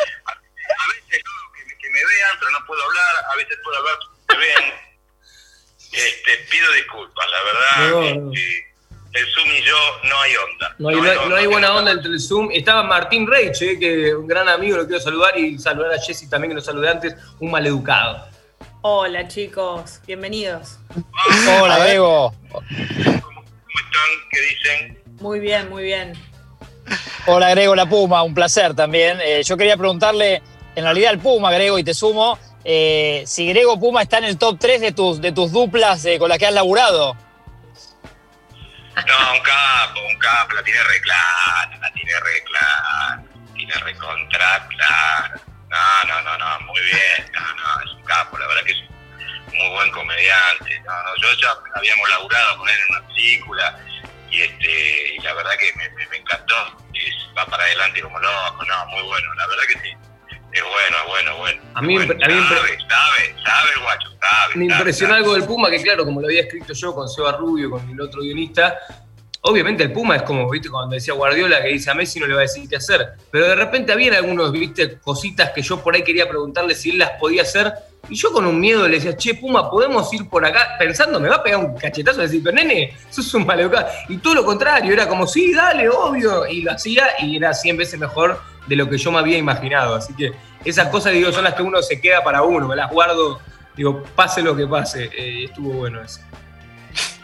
A, 0.65 0.89
veces 0.89 1.23
que, 1.79 1.91
me 1.91 1.99
vean, 1.99 2.37
pero 2.39 2.51
no 2.53 2.67
puedo 2.67 2.83
hablar, 2.83 3.25
a 3.31 3.37
veces 3.37 3.59
puedo 3.63 3.77
hablar, 3.77 3.99
me 4.31 4.39
ven. 4.39 4.75
Este, 5.93 6.37
pido 6.51 6.73
disculpas, 6.73 7.27
la 7.31 7.43
verdad. 7.45 8.33
Este, 8.33 8.75
el 9.13 9.27
Zoom 9.33 9.47
y 9.47 9.63
yo 9.63 9.77
no 10.05 10.21
hay 10.21 10.37
onda. 10.37 10.75
No 10.79 10.89
hay, 10.89 10.97
no 11.29 11.37
hay, 11.37 11.47
buena 11.47 11.75
onda 11.75 11.93
entre 11.93 12.11
el 12.11 12.21
Zoom. 12.21 12.49
Estaba 12.51 12.83
Martín 12.83 13.27
Reich, 13.27 13.61
eh, 13.63 13.79
que 13.79 14.15
un 14.15 14.27
gran 14.27 14.49
amigo, 14.49 14.79
lo 14.79 14.87
quiero 14.87 15.01
saludar, 15.01 15.39
y 15.39 15.59
saludar 15.59 15.93
a 15.93 16.01
Jessy 16.01 16.29
también, 16.29 16.51
que 16.51 16.57
lo 16.57 16.63
saludé 16.63 16.89
antes, 16.89 17.15
un 17.39 17.51
maleducado. 17.51 18.27
Hola 18.81 19.29
chicos, 19.29 20.01
bienvenidos. 20.07 20.79
Hola 21.61 21.85
Diego. 21.85 22.35
¿Cómo 22.51 22.63
están? 22.69 24.11
¿Qué 24.31 24.41
dicen? 24.41 25.03
Muy 25.21 25.41
bien, 25.41 25.71
muy 25.71 25.85
bien. 25.85 26.34
Hola 27.27 27.51
Grego 27.51 27.75
La 27.75 27.87
Puma, 27.87 28.23
un 28.23 28.35
placer 28.35 28.75
también. 28.75 29.19
Eh, 29.23 29.43
yo 29.43 29.57
quería 29.57 29.77
preguntarle, 29.77 30.43
en 30.75 30.85
realidad 30.85 31.13
el 31.13 31.19
Puma, 31.19 31.51
Grego, 31.53 31.79
y 31.79 31.85
te 31.85 31.95
sumo, 31.95 32.39
eh, 32.65 33.25
si 33.27 33.49
Grego 33.49 33.79
Puma 33.79 34.03
está 34.03 34.19
en 34.19 34.25
el 34.25 34.39
top 34.39 34.59
3 34.59 34.81
de 34.81 34.93
tus, 34.93 35.21
de 35.21 35.33
tus 35.33 35.53
duplas 35.53 36.07
con 36.19 36.29
las 36.29 36.39
que 36.39 36.47
has 36.47 36.53
laburado. 36.53 37.17
No, 38.95 39.33
un 39.35 39.41
capo, 39.43 40.01
un 40.09 40.19
capo, 40.19 40.55
la 40.55 40.63
tiene 40.63 40.83
re 40.85 41.01
clara, 41.01 41.79
la 41.81 41.93
tiene 41.93 42.13
re 42.21 42.45
clara, 42.45 43.23
tiene 43.55 43.75
re 43.75 43.97
contra 43.97 44.69
No, 45.69 46.05
no, 46.07 46.23
no, 46.23 46.39
no, 46.39 46.61
muy 46.67 46.81
bien, 46.83 47.31
no, 47.33 47.41
no, 47.41 47.85
es 47.85 47.93
un 47.97 48.05
capo, 48.05 48.39
la 48.39 48.47
verdad 48.47 48.63
que 48.65 48.73
es 48.73 48.79
un 49.49 49.59
muy 49.59 49.69
buen 49.71 49.91
comediante. 49.91 50.81
No, 50.87 50.93
no, 50.93 51.17
yo 51.21 51.29
ya 51.41 51.49
habíamos 51.75 52.09
laburado 52.09 52.59
con 52.59 52.69
él 52.69 52.77
en 52.89 52.97
una 52.97 53.07
película 53.09 53.79
y 54.35 54.43
este 54.43 55.15
y 55.15 55.19
la 55.21 55.35
verdad 55.35 55.53
que 55.59 55.73
me, 55.77 56.17
encantó. 56.19 56.55
Va 57.37 57.47
para 57.47 57.65
adelante 57.65 58.01
como 58.01 58.19
loco 58.19 58.65
no 58.65 58.87
muy 58.87 59.03
bueno 59.03 59.35
la 59.35 59.47
verdad 59.47 59.63
que 59.69 59.79
sí. 59.81 59.97
Es 60.53 60.63
bueno 60.63 60.97
bueno 61.09 61.37
bueno. 61.39 61.63
A 61.75 61.83
mí, 61.83 61.99
sabe, 61.99 62.19
sabe 62.19 63.35
sabe 63.45 63.71
el 63.75 63.81
guacho 63.83 64.09
sabe 64.21 64.55
me 64.55 64.65
impresionó 64.67 65.15
algo 65.15 65.35
del 65.35 65.45
Puma 65.45 65.71
que 65.71 65.83
claro 65.83 66.05
como 66.05 66.21
lo 66.21 66.29
había 66.29 66.43
escrito 66.43 66.73
yo 66.73 66.95
con 66.95 67.09
Seba 67.09 67.33
Rubio 67.33 67.71
con 67.71 67.89
el 67.91 68.01
otro 68.01 68.23
guionista 68.23 68.79
Obviamente 69.47 69.83
el 69.83 69.93
Puma 69.93 70.17
es 70.17 70.23
como, 70.23 70.49
viste, 70.49 70.71
cuando 70.71 70.95
decía 70.95 71.13
Guardiola 71.13 71.61
que 71.61 71.69
dice 71.69 71.91
a 71.91 71.95
Messi 71.95 72.19
no 72.19 72.27
le 72.27 72.33
va 72.33 72.41
a 72.41 72.43
decir 72.49 72.67
qué 72.67 72.77
hacer, 72.77 73.13
pero 73.31 73.47
de 73.47 73.55
repente 73.55 73.93
había 73.93 74.17
algunos, 74.17 74.51
viste, 74.51 74.99
cositas 75.01 75.51
que 75.51 75.61
yo 75.61 75.83
por 75.83 75.95
ahí 75.95 76.03
quería 76.03 76.27
preguntarle 76.27 76.75
si 76.75 76.93
él 76.93 76.99
las 76.99 77.11
podía 77.21 77.43
hacer 77.43 77.75
y 78.09 78.15
yo 78.15 78.33
con 78.33 78.47
un 78.47 78.61
miedo 78.61 78.87
le 78.87 78.97
decía, 78.97 79.17
che, 79.17 79.35
Puma, 79.35 79.71
podemos 79.71 80.13
ir 80.13 80.29
por 80.29 80.45
acá, 80.45 80.77
pensando, 80.79 81.19
me 81.19 81.29
va 81.29 81.37
a 81.37 81.43
pegar 81.43 81.61
un 81.61 81.75
cachetazo 81.77 82.21
y 82.21 82.23
decir, 82.25 82.43
pero 82.43 82.57
nene, 82.57 82.97
sos 83.11 83.33
un 83.35 83.47
maleducado. 83.47 83.87
Y 84.09 84.19
todo 84.19 84.35
lo 84.35 84.45
contrario, 84.45 84.93
era 84.93 85.09
como, 85.09 85.27
sí, 85.27 85.55
dale, 85.55 85.89
obvio. 85.89 86.47
Y 86.47 86.63
lo 86.63 86.73
hacía 86.73 87.07
y 87.21 87.37
era 87.37 87.55
100 87.55 87.77
veces 87.77 87.99
mejor 87.99 88.41
de 88.67 88.77
lo 88.77 88.89
que 88.89 88.99
yo 88.99 89.11
me 89.11 89.19
había 89.19 89.39
imaginado. 89.39 89.95
Así 89.95 90.15
que 90.15 90.33
esas 90.65 90.89
cosas, 90.89 91.13
digo, 91.13 91.33
son 91.33 91.45
las 91.45 91.55
que 91.55 91.63
uno 91.63 91.83
se 91.83 92.01
queda 92.01 92.23
para 92.23 92.43
uno, 92.43 92.69
me 92.69 92.77
las 92.77 92.91
guardo, 92.91 93.41
digo, 93.77 94.03
pase 94.15 94.43
lo 94.43 94.57
que 94.57 94.67
pase. 94.67 95.11
Eh, 95.17 95.45
estuvo 95.45 95.73
bueno 95.73 96.03
eso. 96.03 96.21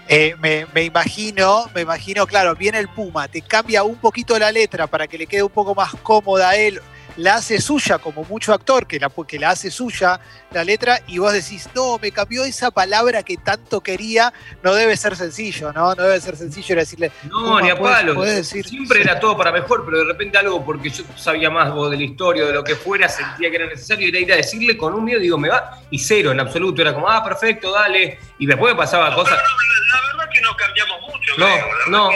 Eh, 0.08 0.34
me, 0.40 0.66
me, 0.74 0.82
imagino, 0.82 1.70
me 1.72 1.82
imagino, 1.82 2.26
claro, 2.26 2.56
viene 2.56 2.80
el 2.80 2.88
Puma, 2.88 3.28
te 3.28 3.42
cambia 3.42 3.84
un 3.84 3.94
poquito 3.94 4.36
la 4.38 4.50
letra 4.50 4.88
para 4.88 5.06
que 5.06 5.16
le 5.16 5.26
quede 5.28 5.44
un 5.44 5.50
poco 5.50 5.72
más 5.72 5.94
cómoda 6.02 6.48
a 6.48 6.56
él 6.56 6.80
la 7.20 7.34
hace 7.34 7.60
suya, 7.60 7.98
como 7.98 8.24
mucho 8.24 8.52
actor 8.52 8.86
que 8.86 8.98
la, 8.98 9.10
que 9.28 9.38
la 9.38 9.50
hace 9.50 9.70
suya 9.70 10.20
la 10.52 10.64
letra, 10.64 11.00
y 11.06 11.18
vos 11.18 11.32
decís, 11.32 11.68
no, 11.74 11.98
me 11.98 12.10
cambió 12.10 12.44
esa 12.44 12.70
palabra 12.70 13.22
que 13.22 13.36
tanto 13.36 13.80
quería, 13.80 14.32
no 14.62 14.74
debe 14.74 14.96
ser 14.96 15.14
sencillo, 15.14 15.72
¿no? 15.72 15.94
No 15.94 16.02
debe 16.02 16.20
ser 16.20 16.36
sencillo 16.36 16.74
decirle. 16.74 17.12
No, 17.24 17.60
ni 17.60 17.70
a 17.70 17.78
palo. 17.78 18.20
Decir? 18.22 18.66
Siempre 18.66 19.02
era 19.02 19.20
todo 19.20 19.36
para 19.36 19.52
mejor, 19.52 19.84
pero 19.84 19.98
de 19.98 20.04
repente 20.04 20.38
algo 20.38 20.64
porque 20.64 20.90
yo 20.90 21.04
sabía 21.16 21.50
más 21.50 21.72
vos 21.72 21.90
de 21.90 21.98
la 21.98 22.02
historia, 22.02 22.44
de 22.44 22.52
lo 22.52 22.64
que 22.64 22.74
fuera, 22.74 23.08
sentía 23.08 23.50
que 23.50 23.56
era 23.56 23.66
necesario, 23.66 24.08
era 24.08 24.18
ir 24.18 24.32
a 24.32 24.36
decirle 24.36 24.76
con 24.76 24.94
un 24.94 25.04
miedo, 25.04 25.20
digo, 25.20 25.38
me 25.38 25.48
va, 25.48 25.78
y 25.90 25.98
cero 25.98 26.32
en 26.32 26.40
absoluto, 26.40 26.82
era 26.82 26.94
como, 26.94 27.08
ah, 27.08 27.22
perfecto, 27.22 27.70
dale, 27.72 28.18
y 28.38 28.46
después 28.46 28.74
me 28.74 28.78
pasaba 28.78 29.14
cosas. 29.14 29.36
la, 29.36 30.16
verdad 30.16 30.32
que 30.32 30.40
no 30.40 30.56
cambiamos 30.56 31.00
mucho, 31.02 31.32
no, 31.36 31.48
no, 31.90 32.10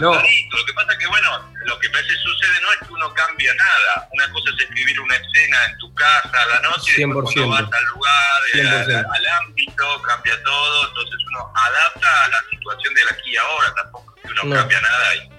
no. 0.00 0.12
Lo 0.14 0.64
que 0.64 0.72
pasa 0.74 0.92
es 0.92 0.98
que, 0.98 1.06
bueno, 1.06 1.52
lo 1.64 1.78
que 1.78 1.88
a 1.88 1.90
veces 1.90 2.18
sucede 2.20 2.60
no 2.60 2.72
es 2.72 2.78
que 2.78 2.92
uno 2.92 3.12
cambia 3.14 3.54
nada. 3.54 4.08
Una 4.12 4.30
cosa 4.32 4.50
es 4.50 4.62
escribir 4.62 5.00
una 5.00 5.16
escena 5.16 5.64
en 5.66 5.78
tu 5.78 5.94
casa 5.94 6.42
a 6.42 6.46
la 6.46 6.60
noche 6.60 6.92
y 6.96 7.04
después 7.04 7.24
cuando 7.34 7.48
vas 7.48 7.72
al 7.72 7.84
lugar, 7.86 8.40
eh, 8.54 8.94
al, 8.96 9.26
ámbito, 9.42 10.02
cambia 10.02 10.42
todo. 10.42 10.88
Entonces 10.88 11.18
uno 11.28 11.52
adapta 11.54 12.24
a 12.24 12.28
la 12.28 12.44
situación 12.50 12.94
de 12.94 13.02
aquí 13.02 13.30
y 13.32 13.36
ahora. 13.36 13.74
Tampoco 13.74 14.14
que 14.14 14.28
uno 14.28 14.54
cambia 14.56 14.80
nada. 14.80 15.14
Y, 15.16 15.30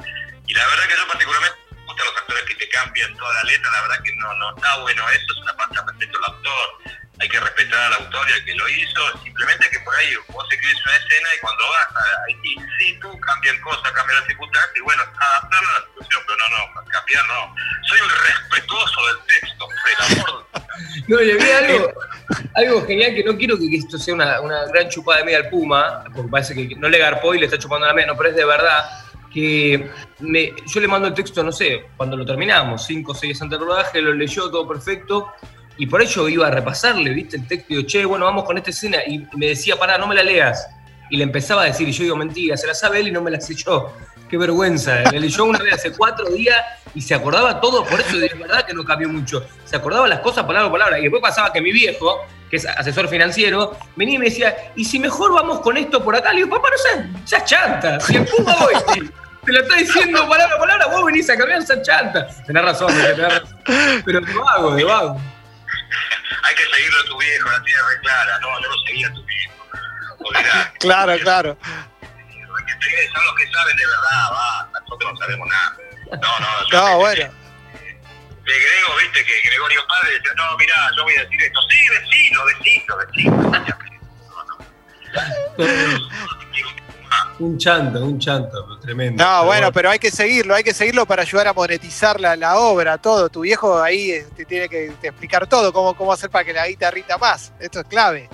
y, 0.48 0.54
la 0.54 0.66
verdad 0.68 0.88
que 0.88 0.98
yo 0.98 1.08
particularmente 1.08 1.58
me 1.72 1.86
gustan 1.86 2.06
los 2.06 2.18
actores 2.18 2.44
que 2.44 2.56
te 2.56 2.70
cambian 2.70 3.16
toda 3.16 3.34
la 3.34 3.44
letra. 3.44 3.72
La 3.72 3.82
verdad 3.82 4.04
que 4.04 4.16
no, 4.16 4.34
no 4.36 4.56
está 4.56 4.78
bueno 4.80 5.10
eso. 5.10 5.26
Es 5.34 5.38
una 5.42 5.54
falta 5.54 5.82
de 5.82 5.92
respeto 5.92 6.18
al 6.18 6.34
actor 6.34 6.98
hay 7.20 7.30
que 7.30 7.40
respetar 7.40 7.94
al 7.94 8.06
autor 8.06 8.30
y 8.30 8.34
al 8.34 8.46
que 8.46 8.56
lo 8.56 8.70
hizo, 8.70 9.24
simplemente 9.24 9.70
que 9.72 9.80
por 9.80 9.96
ahí 9.96 10.14
vos 10.30 10.46
escribís 10.52 10.86
una 10.86 10.96
escena 10.98 11.30
y 11.36 11.40
cuando 11.40 11.64
vas 11.70 12.04
ahí 12.28 12.56
sí 12.78 13.00
tú 13.02 13.20
cambian 13.20 13.60
cosas, 13.62 13.92
cambian 13.92 14.20
las 14.20 14.28
circunstancias 14.28 14.76
y 14.76 14.82
bueno, 14.82 15.02
adaptarlo 15.02 15.70
a 15.70 15.80
la 15.80 15.86
situación, 15.88 16.24
pero 16.28 16.38
no, 16.38 16.82
no, 16.82 16.86
cambiar 16.92 17.28
no. 17.28 17.56
Soy 17.88 18.00
un 18.02 18.10
respetuoso 18.10 19.08
del 19.08 19.26
texto, 19.26 19.68
del 19.86 20.18
amor. 20.18 20.48
no, 21.08 21.22
y 21.22 21.32
había 21.32 21.58
algo, 21.58 21.94
algo 22.54 22.86
genial 22.86 23.16
que 23.16 23.24
no 23.24 23.38
quiero 23.38 23.58
que 23.58 23.76
esto 23.76 23.98
sea 23.98 24.14
una, 24.14 24.42
una 24.42 24.66
gran 24.66 24.90
chupada 24.90 25.20
de 25.20 25.26
media 25.26 25.38
al 25.40 25.50
Puma, 25.50 26.04
porque 26.14 26.30
parece 26.30 26.54
que 26.54 26.76
no 26.76 26.88
le 26.88 27.00
garpó 27.00 27.34
y 27.34 27.40
le 27.40 27.46
está 27.46 27.58
chupando 27.58 27.88
la 27.88 27.94
media, 27.94 28.08
no, 28.08 28.18
pero 28.18 28.30
es 28.30 28.36
de 28.36 28.46
verdad 28.46 28.86
que 29.34 29.92
me, 30.20 30.54
yo 30.66 30.80
le 30.80 30.88
mando 30.88 31.08
el 31.08 31.14
texto, 31.14 31.44
no 31.44 31.52
sé, 31.52 31.88
cuando 31.98 32.16
lo 32.16 32.26
terminamos, 32.26 32.86
cinco 32.86 33.12
o 33.12 33.16
seis 33.16 33.42
antes 33.42 33.60
del 33.60 33.68
rodaje, 33.68 34.02
lo 34.02 34.14
leyó 34.14 34.50
todo 34.50 34.68
perfecto, 34.68 35.34
y 35.78 35.86
por 35.86 36.02
ello 36.02 36.28
iba 36.28 36.48
a 36.48 36.52
repasarle, 36.52 37.12
¿viste? 37.12 37.38
El 37.38 37.48
texto 37.48 37.68
digo, 37.70 37.84
che, 37.84 38.04
bueno, 38.06 38.26
vamos 38.26 38.44
con 38.46 38.58
esta 38.58 38.72
escena. 38.72 38.98
Y 39.06 39.28
me 39.36 39.48
decía, 39.48 39.78
pará, 39.78 39.98
no 39.98 40.08
me 40.08 40.16
la 40.16 40.24
leas. 40.24 40.68
Y 41.10 41.18
le 41.18 41.24
empezaba 41.24 41.62
a 41.62 41.66
decir, 41.66 41.88
y 41.88 41.92
yo 41.92 42.04
digo, 42.04 42.16
mentira, 42.16 42.58
se 42.58 42.68
la 42.68 42.74
sabe 42.74 43.00
él 43.00 43.10
y 43.10 43.12
no 43.12 43.22
me 43.22 43.32
la 43.32 43.40
sé. 43.40 43.56
Qué 44.28 44.38
vergüenza. 44.38 45.04
Le 45.12 45.20
leyó 45.20 45.46
una 45.46 45.60
vez 45.60 45.76
hace 45.76 45.92
cuatro 45.92 46.30
días 46.30 46.58
y 46.94 47.02
se 47.02 47.14
acordaba 47.14 47.62
todo, 47.62 47.86
por 47.86 48.02
eso 48.02 48.18
de 48.18 48.28
verdad 48.28 48.66
que 48.66 48.74
no 48.74 48.84
cambió 48.84 49.08
mucho. 49.08 49.46
Se 49.64 49.76
acordaba 49.76 50.08
las 50.08 50.20
cosas 50.20 50.44
palabra 50.46 50.70
por 50.70 50.80
palabra. 50.80 51.00
Y 51.00 51.04
después 51.04 51.22
pasaba 51.22 51.54
que 51.54 51.62
mi 51.62 51.72
viejo, 51.72 52.26
que 52.50 52.58
es 52.58 52.66
asesor 52.66 53.08
financiero, 53.08 53.78
venía 53.96 54.16
y 54.16 54.20
me 54.20 54.26
decía, 54.26 54.74
¿y 54.76 54.84
si 54.84 55.00
mejor 55.00 55.34
vamos 55.34 55.62
con 55.62 55.78
esto 55.78 56.04
por 56.04 56.16
acá? 56.16 56.32
Le 56.32 56.38
digo, 56.44 56.50
papá, 56.50 56.70
no 56.72 56.78
seas, 56.78 57.06
seas 57.24 57.46
chanta. 57.46 58.00
Si 58.02 58.18
el 58.18 58.26
Puma 58.26 58.56
voy, 58.60 58.74
te, 59.46 59.52
lo 59.54 59.62
está 59.62 59.76
diciendo 59.76 60.28
palabra 60.28 60.58
por 60.58 60.68
palabra, 60.68 60.88
vos 60.88 61.06
venís 61.06 61.30
a 61.30 61.38
cambiar 61.38 61.62
esa 61.62 61.82
chanta. 61.82 62.28
Tenés 62.46 62.64
razón, 62.64 62.88
tenés 62.88 63.18
razón. 63.18 63.58
Pero 64.04 64.20
de 64.20 64.34
vago, 64.34 64.76
de 64.76 64.84
vago 64.84 65.18
hay 66.44 66.56
que 66.56 66.66
seguirlo 66.66 67.00
a 67.00 67.06
tu 67.06 67.18
viejo, 67.18 67.50
la 67.50 67.64
tiene 67.64 67.82
re 67.82 68.00
clara, 68.02 68.40
no, 68.40 68.60
no 68.60 68.68
lo 68.68 68.80
seguía 68.86 69.08
a 69.08 69.14
tu 69.14 69.24
viejo. 69.24 69.54
claro, 70.80 71.18
claro. 71.20 71.58
Son 71.62 73.26
los 73.26 73.36
que 73.36 73.52
saben 73.52 73.76
de 73.76 73.86
verdad, 73.86 74.32
va, 74.32 74.70
nosotros 74.80 75.12
no 75.14 75.18
sabemos 75.18 75.48
nada. 75.48 75.78
No, 76.22 76.40
no, 76.40 76.48
no 76.72 76.98
bueno. 77.00 77.34
De 78.44 78.54
Grego, 78.54 78.96
viste 79.02 79.26
que 79.26 79.42
Gregorio 79.50 79.86
Padre 79.88 80.14
decía, 80.14 80.32
no, 80.38 80.58
mira, 80.58 80.76
yo 80.96 81.04
voy 81.04 81.16
a 81.16 81.24
decir 81.24 81.44
esto, 81.44 81.60
sí, 81.70 81.88
decilo, 81.90 82.46
decilo, 82.46 82.98
decilo. 82.98 83.36
No, 83.36 83.52
no. 84.48 86.37
Un 87.40 87.58
chanto, 87.58 88.04
un 88.04 88.18
chanto, 88.18 88.80
tremendo. 88.80 89.24
No, 89.24 89.46
bueno, 89.46 89.72
pero 89.72 89.90
hay 89.90 90.00
que 90.00 90.10
seguirlo, 90.10 90.56
hay 90.56 90.64
que 90.64 90.74
seguirlo 90.74 91.06
para 91.06 91.22
ayudar 91.22 91.48
a 91.48 91.54
monetizar 91.54 92.20
la, 92.20 92.36
la 92.36 92.58
obra, 92.58 92.98
todo. 92.98 93.30
Tu 93.30 93.42
viejo 93.42 93.82
ahí 93.82 94.24
te 94.36 94.46
tiene 94.46 94.68
que 94.68 94.92
te 95.00 95.10
explicar 95.10 95.46
todo, 95.48 95.72
cómo, 95.72 95.96
cómo 95.96 96.12
hacer 96.12 96.30
para 96.30 96.44
que 96.44 96.54
la 96.54 96.68
guitarrita 96.68 97.18
más. 97.18 97.54
Esto 97.60 97.82
es 97.82 97.86
clave. 97.86 98.30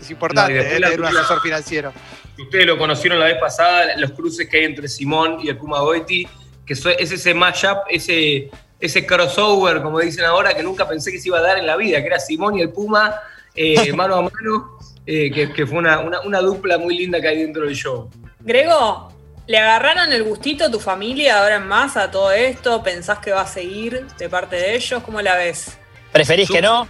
Es 0.00 0.10
importante 0.10 0.52
No, 0.52 0.60
eh, 0.60 0.80
tener 0.80 1.00
un 1.00 1.06
asesor 1.06 1.40
financiero. 1.40 1.92
Ustedes 2.38 2.66
lo 2.66 2.76
conocieron 2.76 3.18
la 3.18 3.26
vez 3.26 3.38
pasada, 3.38 3.96
los 3.96 4.10
cruces 4.10 4.48
que 4.48 4.58
hay 4.58 4.64
entre 4.64 4.88
Simón 4.88 5.38
y 5.42 5.48
el 5.48 5.56
Puma 5.56 5.80
Goiti, 5.80 6.28
que 6.66 6.74
es 6.74 6.84
ese 6.84 7.32
mashup, 7.32 7.78
ese, 7.88 8.50
ese 8.78 9.06
crossover, 9.06 9.80
como 9.80 10.00
dicen 10.00 10.24
ahora, 10.24 10.52
que 10.52 10.62
nunca 10.62 10.86
pensé 10.86 11.10
que 11.10 11.18
se 11.18 11.28
iba 11.28 11.38
a 11.38 11.42
dar 11.42 11.58
en 11.58 11.66
la 11.66 11.76
vida, 11.76 12.00
que 12.00 12.08
era 12.08 12.18
Simón 12.18 12.58
y 12.58 12.60
el 12.60 12.70
Puma 12.70 13.14
eh, 13.54 13.92
mano 13.92 14.16
a 14.16 14.22
mano, 14.22 14.78
eh, 15.06 15.30
que, 15.30 15.52
que 15.52 15.66
fue 15.66 15.78
una, 15.78 16.00
una- 16.00 16.20
una 16.22 16.40
dupla 16.40 16.78
muy 16.78 16.96
linda 16.96 17.20
que 17.20 17.28
hay 17.28 17.38
dentro 17.42 17.64
del 17.66 17.74
show. 17.74 18.10
Grego, 18.40 19.12
¿le 19.46 19.58
agarraron 19.58 20.12
el 20.12 20.22
gustito 20.24 20.64
a 20.64 20.70
tu 20.70 20.80
familia 20.80 21.40
ahora 21.40 21.56
en 21.56 21.66
más 21.66 21.96
a 21.96 22.10
todo 22.10 22.32
esto? 22.32 22.82
¿Pensás 22.82 23.18
que 23.18 23.32
va 23.32 23.42
a 23.42 23.46
seguir 23.46 24.06
de 24.18 24.28
parte 24.28 24.56
de 24.56 24.74
ellos? 24.76 25.02
¿Cómo 25.02 25.20
la 25.22 25.36
ves? 25.36 25.78
¿Preferís 26.12 26.50
que 26.50 26.62
no? 26.62 26.86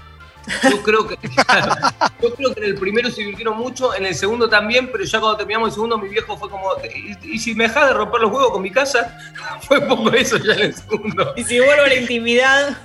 Yo 0.70 0.82
creo 0.82 1.08
que, 1.08 1.16
yo 2.22 2.34
creo 2.34 2.52
que 2.54 2.60
en 2.60 2.66
el 2.66 2.74
primero 2.74 3.10
se 3.10 3.22
divirtieron 3.22 3.56
mucho, 3.56 3.94
en 3.94 4.04
el 4.04 4.14
segundo 4.14 4.46
también, 4.46 4.92
pero 4.92 5.02
ya 5.02 5.18
cuando 5.18 5.38
terminamos 5.38 5.68
el 5.70 5.74
segundo, 5.74 5.96
mi 5.96 6.08
viejo 6.08 6.36
fue 6.36 6.50
como, 6.50 6.66
¿y, 6.94 7.34
y 7.34 7.38
si 7.38 7.54
me 7.54 7.64
dejas 7.64 7.88
de 7.88 7.94
romper 7.94 8.20
los 8.20 8.30
huevos 8.30 8.50
con 8.52 8.60
mi 8.60 8.70
casa? 8.70 9.16
Fue 9.62 9.78
un 9.78 9.88
poco 9.88 10.10
eso 10.12 10.36
ya 10.36 10.52
en 10.52 10.60
el 10.60 10.74
segundo. 10.74 11.32
Y 11.36 11.44
si 11.44 11.58
vuelvo 11.60 11.84
a 11.84 11.88
la 11.88 11.94
intimidad, 11.94 12.76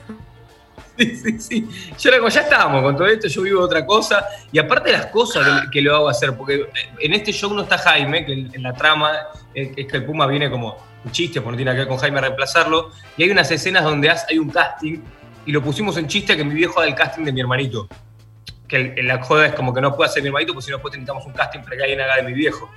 Sí, 1.00 1.16
sí, 1.16 1.40
sí. 1.40 1.70
Yo 1.98 2.10
era 2.10 2.18
como, 2.20 2.30
ya 2.30 2.42
estábamos 2.42 2.82
con 2.84 2.98
todo 2.98 3.08
esto, 3.08 3.28
yo 3.30 3.42
vivo 3.44 3.62
otra 3.62 3.86
cosa. 3.86 4.26
Y 4.52 4.60
aparte 4.60 4.92
las 4.92 5.06
cosas 5.08 5.62
que, 5.64 5.72
que 5.72 5.82
lo 5.82 5.96
hago 5.96 6.10
hacer, 6.10 6.36
porque 6.36 6.66
en 7.00 7.14
este 7.14 7.32
show 7.32 7.54
no 7.54 7.62
está 7.64 7.78
Jaime, 7.78 8.26
que 8.26 8.34
en 8.34 8.64
la 8.64 8.74
trama 8.74 9.14
eh, 9.56 9.72
es 9.78 9.88
que 9.88 9.98
el 9.98 10.06
Puma 10.06 10.28
viene 10.28 10.50
como 10.52 10.78
un 11.06 11.12
chiste, 11.14 11.40
porque 11.40 11.52
no 11.52 11.58
tiene 11.58 11.72
que 11.72 11.78
ver 11.80 11.88
con 11.88 11.98
Jaime 11.98 12.18
a 12.18 12.22
reemplazarlo. 12.24 12.92
Y 13.16 13.24
hay 13.24 13.30
unas 13.30 13.50
escenas 13.50 13.84
donde 13.86 14.10
hay 14.10 14.38
un 14.38 14.50
casting, 14.50 14.98
y 15.46 15.52
lo 15.54 15.64
pusimos 15.64 15.96
en 15.98 16.08
chiste 16.08 16.36
que 16.36 16.44
mi 16.44 16.54
viejo 16.54 16.80
haga 16.80 16.90
el 16.90 16.96
casting 16.96 17.24
de 17.24 17.32
mi 17.32 17.40
hermanito. 17.40 17.88
Que 18.68 18.94
el- 18.98 19.08
la 19.08 19.24
joda 19.24 19.48
es 19.48 19.54
como 19.54 19.74
que 19.74 19.80
no 19.82 19.96
puede 19.96 20.10
hacer 20.10 20.22
mi 20.22 20.28
hermanito, 20.28 20.54
porque 20.54 20.66
si 20.66 20.72
no 20.72 20.78
después 20.78 20.92
necesitamos 20.92 21.26
un 21.26 21.32
casting 21.34 21.62
para 21.62 21.78
que 21.78 21.82
alguien 21.84 22.02
haga 22.02 22.18
de 22.18 22.24
mi 22.24 22.34
viejo. 22.34 22.70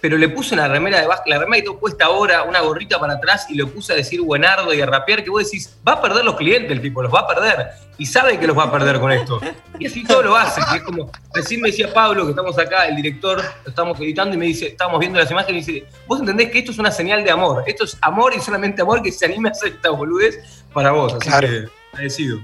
Pero 0.00 0.16
le 0.16 0.28
puse 0.28 0.54
una 0.54 0.68
remera 0.68 1.00
de 1.00 1.06
básquet, 1.06 1.26
la 1.32 1.38
remera 1.38 1.56
que 1.56 1.62
tengo 1.62 1.80
puesta 1.80 2.04
ahora, 2.04 2.44
una 2.44 2.60
gorrita 2.60 3.00
para 3.00 3.14
atrás, 3.14 3.46
y 3.50 3.56
lo 3.56 3.68
puse 3.68 3.92
a 3.92 3.96
decir 3.96 4.20
buenardo 4.20 4.72
y 4.72 4.80
a 4.80 4.86
rapear, 4.86 5.24
que 5.24 5.30
vos 5.30 5.44
decís, 5.44 5.76
va 5.86 5.94
a 5.94 6.02
perder 6.02 6.24
los 6.24 6.36
clientes 6.36 6.70
el 6.70 6.80
tipo, 6.80 7.02
los 7.02 7.12
va 7.12 7.20
a 7.20 7.26
perder. 7.26 7.66
Y 7.98 8.06
sabe 8.06 8.38
que 8.38 8.46
los 8.46 8.56
va 8.56 8.64
a 8.64 8.72
perder 8.72 9.00
con 9.00 9.10
esto. 9.10 9.40
Y 9.78 9.86
así 9.86 10.04
todo 10.04 10.22
lo 10.22 10.36
hace, 10.36 10.60
que 10.70 10.76
es 10.76 10.82
como, 10.82 11.10
recién 11.34 11.60
me 11.60 11.70
decía 11.70 11.92
Pablo, 11.92 12.24
que 12.24 12.30
estamos 12.30 12.56
acá, 12.58 12.86
el 12.86 12.94
director, 12.94 13.42
lo 13.64 13.68
estamos 13.68 13.98
editando, 14.00 14.34
y 14.36 14.38
me 14.38 14.46
dice, 14.46 14.68
estábamos 14.68 15.00
viendo 15.00 15.18
las 15.18 15.30
imágenes, 15.30 15.68
y 15.68 15.72
dice, 15.72 15.86
vos 16.06 16.20
entendés 16.20 16.50
que 16.50 16.60
esto 16.60 16.70
es 16.70 16.78
una 16.78 16.92
señal 16.92 17.24
de 17.24 17.30
amor, 17.32 17.64
esto 17.66 17.84
es 17.84 17.98
amor 18.00 18.32
y 18.36 18.40
solamente 18.40 18.82
amor 18.82 19.02
que 19.02 19.10
se 19.10 19.24
anime 19.24 19.48
a 19.48 19.52
hacer 19.52 19.72
esta 19.72 19.90
boludez 19.90 20.64
para 20.72 20.92
vos. 20.92 21.14
Así 21.14 21.28
Claro. 21.28 21.48
que, 21.48 21.68
agradecido. 21.92 22.38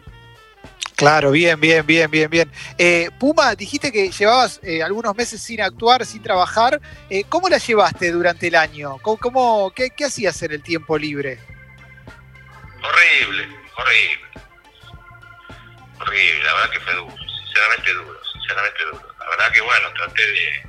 Claro, 1.05 1.33
bien, 1.33 1.61
bien, 1.61 1.85
bien, 1.85 2.11
bien, 2.11 2.31
bien. 2.31 2.51
Eh, 2.79 3.11
Puma, 3.21 3.55
dijiste 3.55 3.93
que 3.93 4.11
llevabas 4.11 4.59
eh, 4.63 4.83
algunos 4.83 5.15
meses 5.15 5.39
sin 5.39 5.61
actuar, 5.61 6.07
sin 6.07 6.23
trabajar. 6.23 6.81
Eh, 7.11 7.25
¿Cómo 7.29 7.51
la 7.51 7.59
llevaste 7.59 8.11
durante 8.11 8.47
el 8.47 8.55
año? 8.55 8.97
¿Cómo, 9.03 9.71
qué 9.77 9.93
hacías 10.03 10.41
en 10.45 10.53
el 10.53 10.63
tiempo 10.63 10.97
libre? 10.97 11.39
Horrible, 12.83 13.47
horrible. 13.77 14.29
Horrible, 16.01 16.43
la 16.43 16.55
verdad 16.55 16.71
que 16.71 16.81
fue 16.81 16.95
duro, 16.95 17.17
sinceramente 17.19 17.93
duro, 17.93 18.21
sinceramente 18.33 18.85
duro. 18.91 19.15
La 19.19 19.29
verdad 19.29 19.53
que 19.53 19.61
bueno, 19.61 19.89
traté 19.99 20.27
de, 20.27 20.63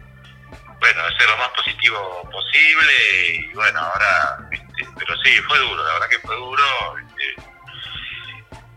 bueno, 0.81 1.05
de 1.05 1.17
ser 1.17 1.29
lo 1.29 1.37
más 1.37 1.49
positivo 1.55 2.29
posible 2.29 2.93
y 3.29 3.53
bueno, 3.53 3.79
ahora, 3.79 4.49
este, 4.51 4.85
pero 4.99 5.15
sí, 5.23 5.31
fue 5.47 5.57
duro, 5.59 5.81
la 5.81 5.93
verdad 5.93 6.09
que 6.09 6.19
fue 6.19 6.35
duro. 6.35 6.97
este, 7.07 7.54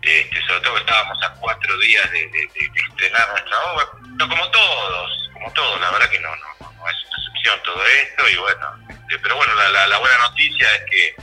este, 0.09 0.41
sobre 0.47 0.61
todo 0.61 0.75
que 0.75 0.81
estábamos 0.81 1.23
a 1.23 1.33
cuatro 1.35 1.79
días 1.79 2.11
de, 2.11 2.19
de- 2.29 2.49
de- 2.55 2.69
de 2.73 2.81
estrenar 2.89 3.29
nuestra 3.31 3.59
obra, 3.73 3.87
no 4.17 4.29
como 4.29 4.51
todos, 4.51 5.31
como 5.33 5.53
todos, 5.53 5.81
la 5.81 5.91
verdad 5.91 6.11
que 6.11 6.21
no, 6.21 6.31
no, 6.37 6.47
no, 6.61 6.89
es 6.89 6.97
una 7.05 7.19
excepción 7.19 7.63
todo 7.65 7.85
esto 7.87 8.29
y 8.29 8.37
bueno, 8.37 8.79
este, 8.89 9.19
pero 9.21 9.37
bueno, 9.37 9.55
la, 9.55 9.69
la- 9.71 9.87
la 9.87 9.99
buena 9.99 10.19
noticia 10.19 10.75
es 10.75 10.83
que 10.91 11.15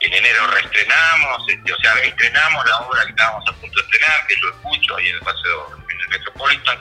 en 0.00 0.14
enero 0.14 0.46
reestrenamos, 0.46 1.46
este, 1.48 1.72
o 1.72 1.76
sea, 1.78 1.94
estrenamos 2.00 2.66
la 2.66 2.78
obra 2.78 3.04
que 3.04 3.10
estábamos 3.10 3.46
a 3.48 3.52
punto 3.52 3.78
de 3.80 3.84
estrenar, 3.84 4.26
que 4.26 4.36
yo 4.40 4.48
escucho 4.48 4.96
ahí 4.96 5.08
en 5.08 5.14
el 5.16 5.20
paseo 5.22 5.76
en 5.90 6.00
el 6.00 6.08
Metropolitan, 6.08 6.78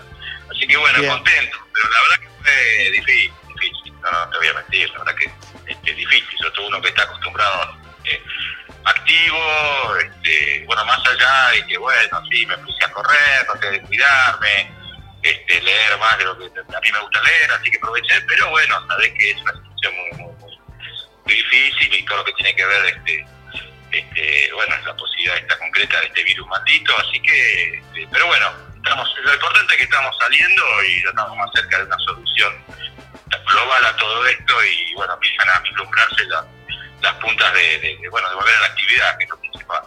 así 0.52 0.68
que 0.68 0.78
bueno, 0.78 1.00
Bien. 1.00 1.12
contento, 1.12 1.58
pero 1.74 1.90
la 1.90 2.02
verdad 2.02 2.20
que 2.22 2.44
fue 2.44 2.92
difícil, 2.92 3.34
difícil, 3.56 3.94
no, 4.02 4.12
no 4.12 4.30
te 4.30 4.38
voy 4.38 4.48
a 4.48 4.54
mentir, 4.54 4.90
la 4.92 5.00
verdad 5.00 5.16
que 5.16 5.32
este, 5.72 5.94
difícil, 5.94 6.38
sobre 6.40 6.52
todo 6.52 6.68
uno 6.68 6.82
que 6.82 6.88
está 6.90 7.04
acostumbrado 7.04 7.78
eh, 8.06 8.24
activo, 8.86 9.96
este, 9.98 10.64
bueno, 10.66 10.86
más 10.86 11.00
allá 11.06 11.50
de 11.52 11.66
que, 11.68 11.78
bueno, 11.78 12.22
sí, 12.32 12.46
me 12.46 12.58
puse 12.60 12.86
a 12.86 12.92
correr, 12.92 13.46
traté 13.46 13.72
de 13.72 13.82
cuidarme, 13.82 14.72
este, 15.22 15.62
leer 15.62 15.98
más 15.98 16.18
de 16.18 16.26
lo 16.26 16.38
que 16.38 16.46
a 16.46 16.82
mí 16.82 16.92
me 16.92 17.00
gusta 17.00 17.22
leer, 17.24 17.52
así 17.52 17.72
que 17.72 17.78
aproveché, 17.78 18.22
pero 18.28 18.50
bueno, 18.50 18.88
sabés 18.88 19.12
que 19.18 19.32
es 19.32 19.38
una 19.42 19.54
situación 19.54 19.94
muy, 19.96 20.12
muy, 20.18 20.36
muy, 21.26 21.34
difícil 21.36 21.94
y 21.94 22.06
todo 22.06 22.18
lo 22.18 22.26
que 22.26 22.34
tiene 22.34 22.56
que 22.56 22.66
ver, 22.66 22.86
este, 22.86 23.28
este, 23.92 24.54
bueno, 24.54 24.76
es 24.76 24.86
la 24.86 24.96
posibilidad 24.96 25.38
esta 25.38 25.60
concreta 25.60 26.00
de 26.00 26.08
este 26.08 26.24
virus 26.24 26.48
maldito, 26.48 26.98
así 26.98 27.20
que, 27.22 27.76
este, 27.76 28.08
pero 28.12 28.28
bueno, 28.28 28.52
estamos, 28.76 29.14
lo 29.22 29.34
importante 29.34 29.74
es 29.74 29.78
que 29.78 29.84
estamos 29.84 30.16
saliendo 30.18 30.84
y 30.84 31.04
ya 31.04 31.10
estamos 31.10 31.38
más 31.38 31.52
cerca 31.54 31.78
de 31.78 31.84
una 31.84 31.98
solución 32.00 32.66
global 33.46 33.86
a 33.86 33.96
todo 33.98 34.26
esto 34.26 34.54
y 34.66 34.94
bueno, 34.96 35.14
empiezan 35.14 35.50
a 35.50 35.60
vislumbrarse 35.60 36.24
las, 36.26 36.46
las 37.02 37.14
puntas 37.16 37.54
de, 37.54 37.80
de- 37.80 37.98
de, 37.98 38.10
bueno, 38.10 38.30
de 38.30 38.36
volver 38.36 38.56
a 38.56 38.60
la 38.62 38.66
actividad, 38.68 39.18
que 39.18 39.24
es 39.26 39.30
lo 39.30 39.38
principal. 39.40 39.82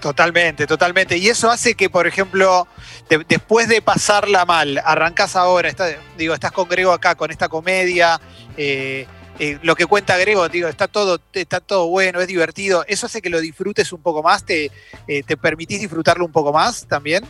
Totalmente, 0.00 0.66
totalmente. 0.66 1.16
Y 1.16 1.28
eso 1.28 1.50
hace 1.50 1.74
que, 1.74 1.88
por 1.88 2.06
ejemplo, 2.06 2.66
de- 3.08 3.24
después 3.28 3.68
de 3.68 3.80
pasarla 3.82 4.44
mal, 4.44 4.80
arrancás 4.84 5.36
ahora, 5.36 5.68
está- 5.68 5.96
digo, 6.16 6.34
estás 6.34 6.52
con 6.52 6.68
Grego 6.68 6.92
acá, 6.92 7.14
con 7.14 7.30
esta 7.30 7.48
comedia, 7.48 8.20
eh, 8.56 9.06
eh, 9.38 9.58
lo 9.62 9.74
que 9.76 9.86
cuenta 9.86 10.16
Grego, 10.18 10.48
digo, 10.48 10.68
está 10.68 10.88
todo, 10.88 11.20
está 11.32 11.60
todo 11.60 11.86
bueno, 11.88 12.20
es 12.20 12.26
divertido. 12.28 12.84
¿Eso 12.88 13.06
hace 13.06 13.22
que 13.22 13.30
lo 13.30 13.40
disfrutes 13.40 13.92
un 13.92 14.02
poco 14.02 14.22
más? 14.22 14.44
¿Te, 14.44 14.70
eh, 15.08 15.22
te 15.22 15.36
permitís 15.36 15.80
disfrutarlo 15.80 16.24
un 16.24 16.32
poco 16.32 16.52
más 16.52 16.86
también? 16.88 17.24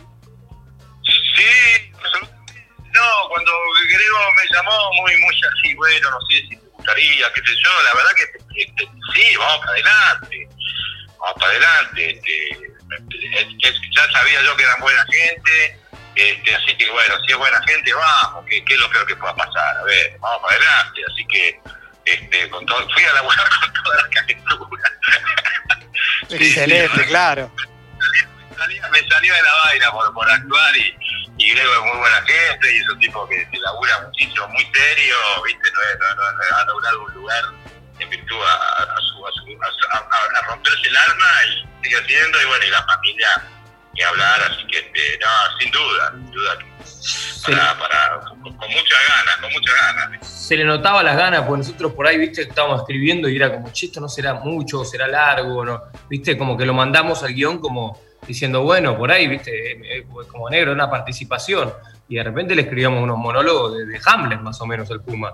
Sí, 1.05 1.91
absolutamente. 1.93 2.67
no, 2.93 3.01
cuando 3.29 3.51
Grego 3.89 4.17
me 4.35 4.55
llamó 4.55 4.71
muy, 5.01 5.11
muy 5.17 5.35
así, 5.35 5.75
bueno, 5.75 6.09
no 6.11 6.17
sé 6.27 6.35
si 6.49 6.55
gustaría, 6.83 7.31
qué 7.33 7.41
sé 7.41 7.53
yo, 7.63 7.83
la 7.83 7.93
verdad 7.93 8.11
que 8.15 8.61
este, 8.61 8.89
sí, 9.13 9.37
vamos 9.37 9.57
para 9.59 9.71
adelante, 9.71 10.49
vamos 11.17 11.35
para 11.39 11.51
adelante, 11.51 12.09
este, 12.11 12.51
es 13.63 13.75
ya 13.95 14.11
sabía 14.11 14.41
yo 14.43 14.55
que 14.57 14.63
eran 14.63 14.81
buena 14.81 15.05
gente, 15.05 15.79
este, 16.15 16.55
así 16.55 16.75
que 16.77 16.89
bueno, 16.91 17.15
si 17.25 17.31
es 17.31 17.37
buena 17.37 17.61
gente, 17.65 17.93
vamos, 17.93 18.45
que, 18.45 18.63
que 18.65 18.73
es 18.73 18.79
lo 18.79 18.89
peor 18.91 19.07
que 19.07 19.15
pueda 19.15 19.35
pasar, 19.35 19.77
a 19.77 19.83
ver, 19.83 20.17
vamos 20.19 20.41
para 20.41 20.55
adelante, 20.55 21.01
así 21.11 21.25
que 21.27 21.59
este, 22.05 22.49
con 22.49 22.65
todo, 22.65 22.87
fui 22.89 23.03
a 23.05 23.13
laburar 23.13 23.49
con 23.61 23.73
todas 23.83 24.01
las 24.01 24.09
calenturas. 24.09 24.91
Sí, 26.29 26.35
Excelente, 26.35 27.03
sí. 27.03 27.09
claro. 27.09 27.51
me 28.91 29.09
salía 29.09 29.33
de 29.33 29.43
la 29.43 29.53
vaina 29.65 29.91
por, 29.91 30.13
por 30.13 30.29
actuar 30.29 30.77
y, 30.77 30.95
y 31.37 31.51
Grego 31.51 31.73
es 31.73 31.79
muy 31.81 31.97
buena 31.97 32.21
gente 32.21 32.75
y 32.75 32.79
es 32.79 32.89
un 32.89 32.99
tipo 32.99 33.27
que, 33.27 33.47
que 33.49 33.59
labura 33.59 34.01
muchísimo, 34.01 34.47
muy 34.49 34.65
serio, 34.73 35.15
viste, 35.45 35.52
no 35.71 35.81
es, 35.81 35.99
no, 35.99 36.15
no, 36.15 36.31
no, 36.31 36.57
ha 36.57 36.65
logrado 36.65 37.03
un 37.03 37.13
lugar 37.13 37.43
en 37.99 38.09
virtud 38.09 38.35
a, 38.41 38.83
a, 38.83 38.97
su, 38.97 39.25
a, 39.27 39.31
su- 39.31 39.57
a, 39.93 40.47
romperse 40.47 40.87
el 40.87 40.97
alma 40.97 41.25
y 41.47 41.83
sigue 41.83 41.97
haciendo 41.97 42.41
y 42.41 42.45
bueno, 42.45 42.65
y 42.65 42.69
la 42.69 42.83
familia 42.83 43.27
ni 43.93 44.01
hablar, 44.01 44.41
así 44.41 44.65
que 44.67 44.79
este, 44.79 45.19
no, 45.19 45.59
sin 45.59 45.71
duda, 45.71 46.11
sin 46.11 46.31
duda 46.31 46.57
que 46.57 46.73
para, 47.45 47.77
para, 47.77 48.19
con, 48.21 48.39
con 48.41 48.69
muchas 48.69 48.99
ganas, 49.07 49.37
con 49.41 49.51
muchas 49.51 49.75
ganas. 49.75 50.27
se 50.27 50.55
le 50.55 50.63
notaba 50.63 51.03
las 51.03 51.15
ganas, 51.17 51.41
porque 51.41 51.59
nosotros 51.59 51.93
por 51.93 52.07
ahí, 52.07 52.17
viste, 52.17 52.43
estábamos 52.43 52.81
escribiendo 52.81 53.29
y 53.29 53.35
era 53.35 53.51
como, 53.53 53.71
che, 53.71 53.87
esto 53.87 53.99
no 53.99 54.07
será 54.09 54.33
mucho, 54.35 54.83
será 54.85 55.07
largo, 55.07 55.63
¿no? 55.65 55.83
Viste, 56.09 56.37
como 56.37 56.57
que 56.57 56.65
lo 56.65 56.73
mandamos 56.73 57.21
al 57.23 57.33
guion 57.33 57.59
como 57.59 58.01
diciendo, 58.25 58.61
bueno, 58.61 58.97
por 58.97 59.11
ahí, 59.11 59.27
viste, 59.27 59.71
eh, 59.73 59.81
eh, 59.99 60.05
como 60.31 60.49
negro, 60.49 60.71
una 60.71 60.89
participación. 60.89 61.73
Y 62.13 62.17
de 62.17 62.23
repente 62.25 62.53
le 62.53 62.61
escribíamos 62.61 63.01
unos 63.01 63.17
monólogos 63.17 63.75
de, 63.75 63.85
de 63.87 63.99
Hamlet, 64.05 64.39
más 64.39 64.61
o 64.61 64.67
menos, 64.67 64.87
el 64.91 65.01
Puma. 65.01 65.33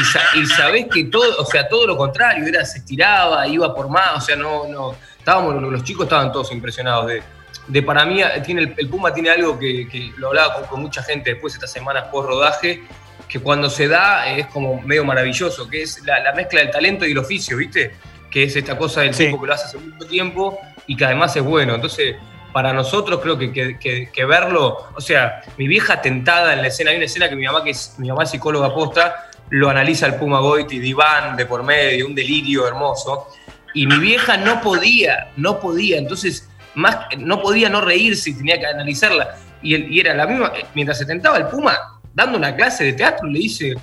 Y, 0.00 0.04
sa- 0.04 0.22
y 0.36 0.46
sabés 0.46 0.86
que 0.90 1.04
todo, 1.04 1.36
o 1.38 1.44
sea, 1.44 1.68
todo 1.68 1.86
lo 1.86 1.98
contrario, 1.98 2.46
era, 2.46 2.64
se 2.64 2.78
estiraba, 2.78 3.46
iba 3.46 3.74
por 3.74 3.90
más, 3.90 4.16
o 4.16 4.20
sea, 4.22 4.34
no, 4.34 4.66
no, 4.66 4.94
estábamos, 5.18 5.60
los 5.62 5.84
chicos 5.84 6.04
estaban 6.04 6.32
todos 6.32 6.50
impresionados 6.50 7.08
de, 7.08 7.22
de 7.68 7.82
para 7.82 8.06
mí, 8.06 8.22
tiene, 8.42 8.62
el, 8.62 8.74
el 8.78 8.88
Puma 8.88 9.12
tiene 9.12 9.28
algo 9.28 9.58
que, 9.58 9.86
que 9.86 10.14
lo 10.16 10.28
hablaba 10.28 10.54
con, 10.54 10.64
con 10.64 10.80
mucha 10.80 11.02
gente 11.02 11.28
después 11.34 11.52
de 11.52 11.58
estas 11.58 11.72
semanas 11.72 12.04
post 12.10 12.26
rodaje, 12.26 12.82
que 13.28 13.38
cuando 13.40 13.68
se 13.68 13.86
da 13.86 14.26
es 14.26 14.46
como 14.46 14.80
medio 14.80 15.04
maravilloso, 15.04 15.68
que 15.68 15.82
es 15.82 16.02
la, 16.06 16.20
la 16.20 16.32
mezcla 16.32 16.60
del 16.60 16.70
talento 16.70 17.04
y 17.04 17.12
el 17.12 17.18
oficio, 17.18 17.58
¿viste? 17.58 17.94
Que 18.30 18.44
es 18.44 18.56
esta 18.56 18.78
cosa 18.78 19.02
del 19.02 19.12
Sí. 19.12 19.26
tipo 19.26 19.38
que 19.42 19.46
lo 19.46 19.52
hace 19.52 19.66
hace 19.66 19.76
mucho 19.76 20.06
tiempo 20.06 20.58
y 20.86 20.96
que 20.96 21.04
además 21.04 21.36
es 21.36 21.42
bueno. 21.42 21.74
Entonces, 21.74 22.16
para 22.54 22.72
nosotros 22.72 23.18
creo 23.20 23.36
que, 23.36 23.52
que- 23.52 24.08
que- 24.12 24.24
verlo, 24.24 24.86
o 24.94 25.00
sea, 25.00 25.42
mi 25.58 25.66
vieja 25.66 26.00
tentada 26.00 26.52
en 26.54 26.62
la 26.62 26.68
escena, 26.68 26.92
hay 26.92 26.96
una 26.98 27.06
escena 27.06 27.28
que 27.28 27.34
mi 27.34 27.44
mamá, 27.44 27.64
que 27.64 27.70
es, 27.70 27.96
mi 27.98 28.08
mamá 28.08 28.24
psicóloga 28.24 28.72
posta, 28.72 29.28
lo 29.50 29.68
analiza 29.68 30.06
el 30.06 30.14
Puma 30.14 30.38
Goiti, 30.38 30.78
diván 30.78 31.36
de 31.36 31.46
por 31.46 31.64
medio, 31.64 32.06
un 32.06 32.14
delirio 32.14 32.66
hermoso. 32.68 33.26
Y 33.74 33.88
mi 33.88 33.98
vieja 33.98 34.36
no 34.36 34.60
podía, 34.60 35.32
no 35.36 35.58
podía, 35.58 35.98
entonces 35.98 36.48
más, 36.76 36.96
no 37.18 37.42
podía 37.42 37.68
no 37.68 37.80
reírse 37.80 38.30
y 38.30 38.34
tenía 38.34 38.58
que 38.60 38.66
analizarla. 38.66 39.34
Y, 39.60 39.74
y 39.74 39.98
era 39.98 40.14
la 40.14 40.24
misma, 40.26 40.52
mientras 40.74 40.96
se 40.96 41.06
tentaba 41.06 41.36
el 41.38 41.48
Puma, 41.48 41.76
dando 42.14 42.38
una 42.38 42.54
clase 42.54 42.84
de 42.84 42.92
teatro, 42.92 43.26
le 43.28 43.40
dice, 43.40 43.74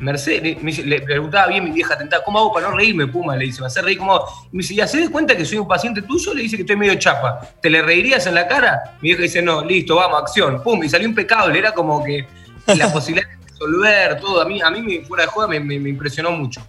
Mercedes, 0.00 0.62
me 0.62 0.72
le 0.72 1.00
preguntaba 1.02 1.48
bien 1.48 1.64
mi 1.64 1.70
vieja 1.70 1.96
tentada, 1.96 2.24
¿cómo 2.24 2.38
hago 2.38 2.52
para 2.52 2.70
no 2.70 2.76
reírme, 2.76 3.06
Puma? 3.06 3.36
Le 3.36 3.44
dice, 3.44 3.60
¿me 3.60 3.66
hace 3.66 3.82
reír 3.82 3.98
cómo? 3.98 4.24
Y 4.50 4.56
me 4.56 4.62
dice, 4.62 4.74
¿ya 4.74 4.86
se 4.86 4.98
de 4.98 5.10
cuenta 5.10 5.36
que 5.36 5.44
soy 5.44 5.58
un 5.58 5.68
paciente 5.68 6.02
tuyo? 6.02 6.32
Le 6.34 6.42
dice 6.42 6.56
que 6.56 6.62
estoy 6.62 6.76
medio 6.76 6.94
chapa. 6.94 7.40
¿Te 7.60 7.68
le 7.68 7.82
reirías 7.82 8.26
en 8.26 8.34
la 8.34 8.48
cara? 8.48 8.96
Mi 9.02 9.10
vieja 9.10 9.22
dice, 9.22 9.42
no, 9.42 9.64
listo, 9.64 9.96
vamos, 9.96 10.22
acción. 10.22 10.62
Pum, 10.62 10.82
y 10.82 10.88
salió 10.88 11.06
impecable. 11.06 11.58
Era 11.58 11.72
como 11.72 12.02
que 12.02 12.26
la 12.66 12.90
posibilidad 12.92 13.28
de 13.28 13.36
resolver 13.46 14.20
todo. 14.20 14.40
A 14.40 14.46
mí, 14.46 14.60
a 14.62 14.70
mí 14.70 15.00
fuera 15.06 15.24
de 15.24 15.30
juego, 15.30 15.50
me, 15.50 15.60
me, 15.60 15.78
me 15.78 15.90
impresionó 15.90 16.30
mucho. 16.30 16.66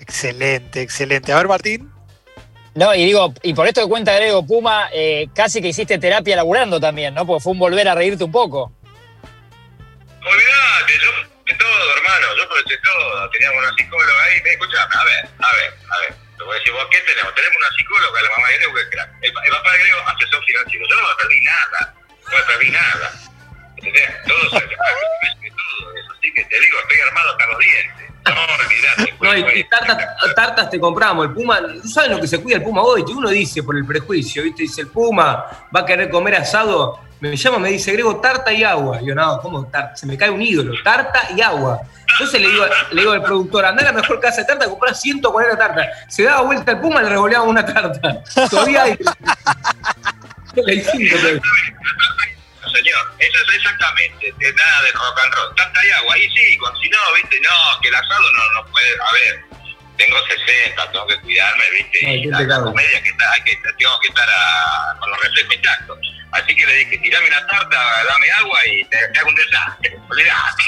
Excelente, 0.00 0.80
excelente. 0.80 1.32
A 1.32 1.36
ver, 1.36 1.48
Martín. 1.48 1.90
No, 2.74 2.94
y 2.94 3.04
digo, 3.04 3.34
y 3.42 3.54
por 3.54 3.66
esto 3.66 3.82
que 3.82 3.88
cuenta 3.88 4.14
Grego 4.14 4.46
Puma, 4.46 4.88
eh, 4.92 5.28
casi 5.34 5.60
que 5.60 5.68
hiciste 5.68 5.98
terapia 5.98 6.36
laburando 6.36 6.78
también, 6.78 7.12
¿no? 7.12 7.26
Porque 7.26 7.42
fue 7.42 7.52
un 7.52 7.58
volver 7.58 7.88
a 7.88 7.94
reírte 7.96 8.22
un 8.22 8.30
poco. 8.30 8.70
Olvídate, 10.20 10.92
yo 11.02 11.10
todo, 11.68 11.96
hermano, 11.96 12.36
yo 12.36 12.48
procesé 12.48 12.78
todo. 12.82 13.30
Teníamos 13.30 13.58
una 13.58 13.74
psicóloga 13.76 14.24
ahí, 14.24 14.42
me 14.42 14.52
a 14.52 15.04
ver, 15.04 15.28
a 15.38 15.52
ver, 15.52 15.74
a 15.90 15.98
ver. 16.00 16.14
Te 16.36 16.44
voy 16.44 16.54
a 16.54 16.58
decir, 16.58 16.72
¿vos 16.72 16.86
qué 16.90 17.00
tenemos? 17.00 17.34
Tenemos 17.34 17.56
una 17.58 17.76
psicóloga, 17.76 18.22
la 18.22 18.30
mamá 18.30 18.48
de 18.48 18.56
Grego. 18.58 18.78
El, 18.78 19.28
el 19.28 19.50
papá 19.50 19.72
de 19.72 19.78
Grego, 19.78 20.00
asesor 20.06 20.44
financiero. 20.44 20.86
Yo 20.88 20.96
no 20.96 21.08
me 21.08 21.14
perdí 21.16 21.40
nada, 21.42 21.94
no 22.30 22.38
me 22.38 22.44
perdí 22.44 22.70
nada. 22.70 23.12
¿Entendés? 23.76 24.10
Todo 24.26 24.42
se 24.50 24.66
todo 24.66 25.94
eso. 25.96 26.12
Así 26.16 26.34
que 26.34 26.44
te 26.44 26.60
digo, 26.60 26.78
estoy 26.80 27.00
armado 27.00 27.30
hasta 27.32 27.46
los 27.46 27.58
dientes. 27.58 28.07
No, 28.24 28.32
olvidate. 28.32 29.14
No, 29.20 29.36
y, 29.36 29.60
y 29.60 29.64
tartas, 29.64 29.98
tartas, 30.34 30.70
te 30.70 30.78
compramos. 30.78 31.26
El 31.26 31.32
Puma, 31.32 31.60
¿tú 31.82 31.88
sabes 31.88 32.10
lo 32.10 32.20
que 32.20 32.26
se 32.26 32.40
cuida 32.40 32.56
el 32.56 32.62
Puma 32.62 32.82
hoy? 32.82 33.02
Uno 33.08 33.30
dice 33.30 33.62
por 33.62 33.76
el 33.76 33.84
prejuicio, 33.84 34.42
¿viste? 34.42 34.62
Dice, 34.62 34.82
el 34.82 34.88
Puma 34.88 35.46
va 35.74 35.80
a 35.80 35.86
querer 35.86 36.10
comer 36.10 36.36
asado. 36.36 37.00
Me 37.20 37.34
llama, 37.36 37.58
me 37.58 37.70
dice, 37.70 37.92
Grego, 37.92 38.16
tarta 38.20 38.52
y 38.52 38.62
agua. 38.62 39.00
Y 39.02 39.06
yo, 39.06 39.14
no, 39.14 39.40
¿cómo 39.40 39.66
tarta? 39.66 39.96
Se 39.96 40.06
me 40.06 40.16
cae 40.16 40.30
un 40.30 40.40
ídolo, 40.40 40.74
tarta 40.84 41.28
y 41.36 41.40
agua. 41.40 41.80
Entonces 42.12 42.40
le 42.40 42.48
digo, 42.48 42.64
le 42.92 43.00
digo 43.00 43.12
al 43.12 43.22
productor, 43.22 43.64
anda 43.64 43.82
a 43.82 43.86
la 43.86 43.92
mejor 43.92 44.20
casa 44.20 44.42
de 44.42 44.46
tarta, 44.46 44.68
comprar 44.68 44.94
140 44.94 45.58
tartas. 45.58 45.86
Se 46.08 46.22
daba 46.22 46.42
vuelta 46.42 46.72
el 46.72 46.80
Puma, 46.80 47.02
le 47.02 47.08
revoleaba 47.10 47.44
una 47.44 47.64
tarta. 47.64 48.22
Todavía 48.50 48.84
hay. 48.84 48.98
la 50.54 50.72
hicimos, 50.72 51.20
señor, 52.70 53.12
eso 53.18 53.38
es 53.38 53.56
exactamente, 53.56 54.34
nada 54.56 54.82
de 54.82 54.92
rock 54.92 55.20
and 55.24 55.34
roll. 55.34 55.54
Tanta 55.54 55.86
y 55.86 55.90
agua, 55.90 56.14
ahí 56.14 56.28
sí, 56.34 56.56
con, 56.58 56.76
si 56.80 56.88
no, 56.88 56.98
viste, 57.14 57.40
no, 57.40 57.80
que 57.80 57.88
el 57.88 57.94
asado 57.94 58.32
no, 58.32 58.52
no 58.54 58.66
puede, 58.70 58.90
a 59.00 59.12
ver, 59.12 59.47
tengo 59.98 60.16
60, 60.46 60.92
tengo 60.92 61.06
que 61.06 61.20
cuidarme, 61.20 61.64
viste, 61.72 62.06
Ay, 62.06 62.22
y 62.22 62.26
la, 62.26 62.40
la 62.40 62.62
comedia 62.62 63.02
que 63.02 63.08
está, 63.08 63.32
hay 63.32 63.42
que, 63.42 63.56
tengo 63.56 64.00
que 64.00 64.08
estar 64.08 64.28
a, 64.28 64.96
con 64.98 65.10
los 65.10 65.20
reflejos 65.22 65.54
intactos. 65.54 65.98
Así 66.30 66.54
que 66.54 66.66
le 66.66 66.74
dije, 66.74 66.98
tirame 66.98 67.26
una 67.26 67.46
tarta, 67.46 68.04
dame 68.04 68.30
agua 68.30 68.58
y 68.66 68.84
te, 68.84 68.98
te 69.08 69.18
hago 69.18 69.28
un 69.28 69.34
desastre, 69.34 69.98
olvidate. 70.08 70.62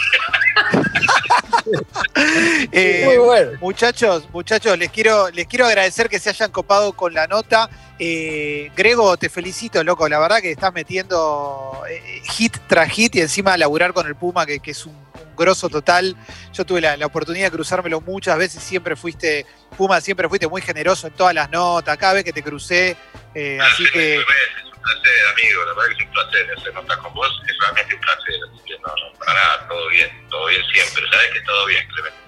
eh, 2.73 3.03
Muy 3.05 3.19
bueno. 3.19 3.51
Muchachos, 3.61 4.29
muchachos, 4.33 4.79
les 4.79 4.91
quiero, 4.91 5.31
les 5.31 5.47
quiero 5.47 5.67
agradecer 5.67 6.09
que 6.09 6.19
se 6.19 6.31
hayan 6.31 6.51
copado 6.51 6.95
con 6.95 7.13
la 7.15 7.27
nota. 7.27 7.69
Eh, 7.99 8.71
Grego, 8.75 9.19
te 9.19 9.29
felicito, 9.29 9.85
loco. 9.85 10.09
La 10.09 10.19
verdad 10.19 10.41
que 10.41 10.51
estás 10.51 10.73
metiendo 10.73 11.83
eh, 11.89 12.23
hit 12.25 12.57
tras 12.67 12.91
hit 12.91 13.15
y 13.17 13.21
encima 13.21 13.57
laburar 13.59 13.93
con 13.93 14.07
el 14.07 14.17
Puma, 14.17 14.47
que, 14.47 14.61
que 14.61 14.71
es 14.71 14.87
un, 14.87 15.10
grosso 15.41 15.69
total. 15.69 16.17
Yo 16.53 16.65
tuve 16.65 16.81
la, 16.81 16.97
la, 16.97 17.07
oportunidad 17.07 17.47
de 17.47 17.51
cruzármelo 17.51 18.01
muchas 18.01 18.39
veces. 18.39 18.63
Siempre 18.63 18.95
fuiste, 18.95 19.47
Puma, 19.77 20.01
siempre 20.01 20.29
fuiste 20.29 20.47
muy 20.47 20.63
generoso 20.63 21.09
en 21.09 21.15
todas 21.15 21.35
las 21.35 21.51
notas. 21.51 21.97
Cada 21.97 22.13
vez 22.13 22.25
que 22.25 22.33
te 22.33 22.43
crucé. 22.43 22.97
Eh, 23.35 23.59
así 23.61 23.85
que. 23.93 24.17
Es 24.17 24.21
un 24.21 24.83
placer, 24.83 25.27
amigo. 25.33 25.65
La 25.65 25.75
verdad 25.75 25.97
que 25.97 26.03
es 26.03 26.07
un 26.07 26.13
placer 26.13 26.59
hacer 26.59 26.75
notas 26.75 26.99
con 26.99 27.15
vos. 27.15 27.43
Es 27.49 27.57
realmente 27.59 27.95
un 27.95 28.01
placer. 28.01 28.35
Así 28.53 28.65
que 28.67 28.75
no, 28.75 28.89
no, 28.89 29.19
para 29.19 29.35
nada, 29.35 29.69
todo 29.69 29.89
bien. 29.89 30.29
Todo 30.29 30.47
bien 30.47 30.63
siempre. 30.73 31.03
Sabes 31.11 31.31
que 31.33 31.41
todo 31.41 31.67
bien, 31.67 31.89
Clemente. 31.89 32.21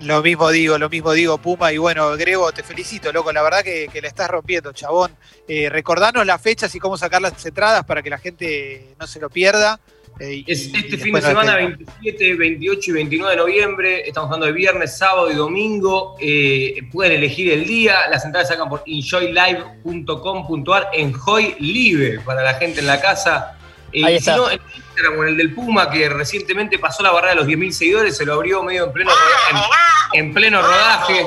Lo 0.00 0.20
mismo 0.20 0.50
digo, 0.50 0.78
lo 0.78 0.88
mismo 0.88 1.12
digo, 1.12 1.38
Puma. 1.38 1.72
Y 1.72 1.78
bueno, 1.78 2.10
Grego, 2.16 2.50
te 2.50 2.64
felicito, 2.64 3.12
loco. 3.12 3.32
La 3.32 3.42
verdad 3.42 3.62
que, 3.62 3.88
que 3.92 4.02
la 4.02 4.08
estás 4.08 4.28
rompiendo, 4.28 4.72
chabón. 4.72 5.16
Eh, 5.46 5.68
recordanos 5.68 6.26
las 6.26 6.42
fechas 6.42 6.74
y 6.74 6.80
cómo 6.80 6.98
sacar 6.98 7.22
las 7.22 7.46
entradas 7.46 7.84
para 7.84 8.02
que 8.02 8.10
la 8.10 8.18
gente 8.18 8.96
no 8.98 9.06
se 9.06 9.20
lo 9.20 9.30
pierda. 9.30 9.78
Eh, 10.20 10.44
es 10.46 10.66
y, 10.66 10.76
este 10.76 10.96
y 10.96 10.98
fin 10.98 11.14
de 11.14 11.22
semana, 11.22 11.56
27, 11.56 12.34
28 12.34 12.90
y 12.90 12.94
29 12.94 13.30
de 13.30 13.36
noviembre. 13.36 14.02
Estamos 14.06 14.28
hablando 14.28 14.46
de 14.46 14.52
viernes, 14.52 14.96
sábado 14.96 15.30
y 15.30 15.34
domingo. 15.34 16.16
Eh, 16.20 16.82
pueden 16.92 17.12
elegir 17.12 17.52
el 17.52 17.66
día. 17.66 18.08
Las 18.10 18.24
entradas 18.24 18.48
se 18.48 18.54
sacan 18.54 18.68
por 18.68 18.82
enjoylive.com.ar. 18.86 20.90
Enjoy 20.92 21.56
Live 21.58 22.20
para 22.24 22.42
la 22.42 22.54
gente 22.54 22.80
en 22.80 22.86
la 22.86 23.00
casa. 23.00 23.56
Ahí 23.92 24.16
está. 24.16 24.34
Si 24.34 24.40
no, 24.40 24.50
en 24.50 24.60
Instagram, 24.74 25.22
en 25.22 25.28
el 25.28 25.36
del 25.36 25.54
Puma, 25.54 25.90
que 25.90 26.08
recientemente 26.08 26.78
pasó 26.78 27.02
la 27.02 27.10
barrera 27.10 27.34
de 27.34 27.40
los 27.40 27.48
10.000 27.48 27.70
seguidores, 27.72 28.16
se 28.16 28.24
lo 28.24 28.34
abrió 28.34 28.62
medio 28.62 28.86
en 28.86 28.92
pleno, 28.92 29.10
en, 30.12 30.20
en 30.20 30.34
pleno 30.34 30.62
rodaje. 30.62 31.26